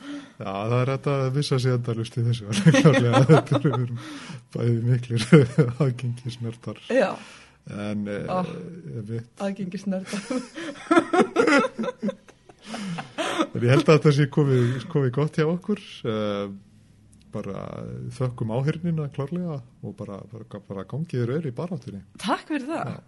Já, 0.42 0.50
það 0.52 0.74
er 0.80 0.90
þetta 0.94 1.14
að 1.18 1.30
vissa 1.38 1.58
sig 1.62 1.72
endalust 1.76 2.18
í 2.18 2.24
þessu. 2.26 2.44
þetta 3.32 3.60
eru 3.62 3.86
bæði 4.56 4.76
miklir 4.88 5.22
aðgengi 5.82 6.34
snertar. 6.38 6.82
já, 6.90 7.10
En 7.70 8.00
eh, 8.10 8.24
Ah. 8.26 8.48
ég 8.96 9.04
veit, 9.06 9.28
aðgengisnörda 9.38 10.18
en 13.52 13.62
ég 13.62 13.70
held 13.72 13.86
að 13.86 13.96
þetta 13.96 14.12
sé 14.16 14.26
komið, 14.32 14.84
komið 14.92 15.12
gott 15.14 15.38
hjá 15.38 15.46
okkur. 15.50 15.82
Uh, 16.06 16.52
bara 17.32 17.62
þökkum 18.12 18.50
áhyrnina 18.52 19.06
klárlega 19.14 19.54
og 19.86 19.94
bara, 19.96 20.18
bara, 20.32 20.60
bara 20.68 20.82
gangið 20.90 21.22
þér 21.22 21.30
öll 21.38 21.46
í 21.48 21.54
baráttunni. 21.56 22.02
takk 22.20 22.44
fyrir 22.50 22.66
það 22.68 22.90
Já. 22.90 22.98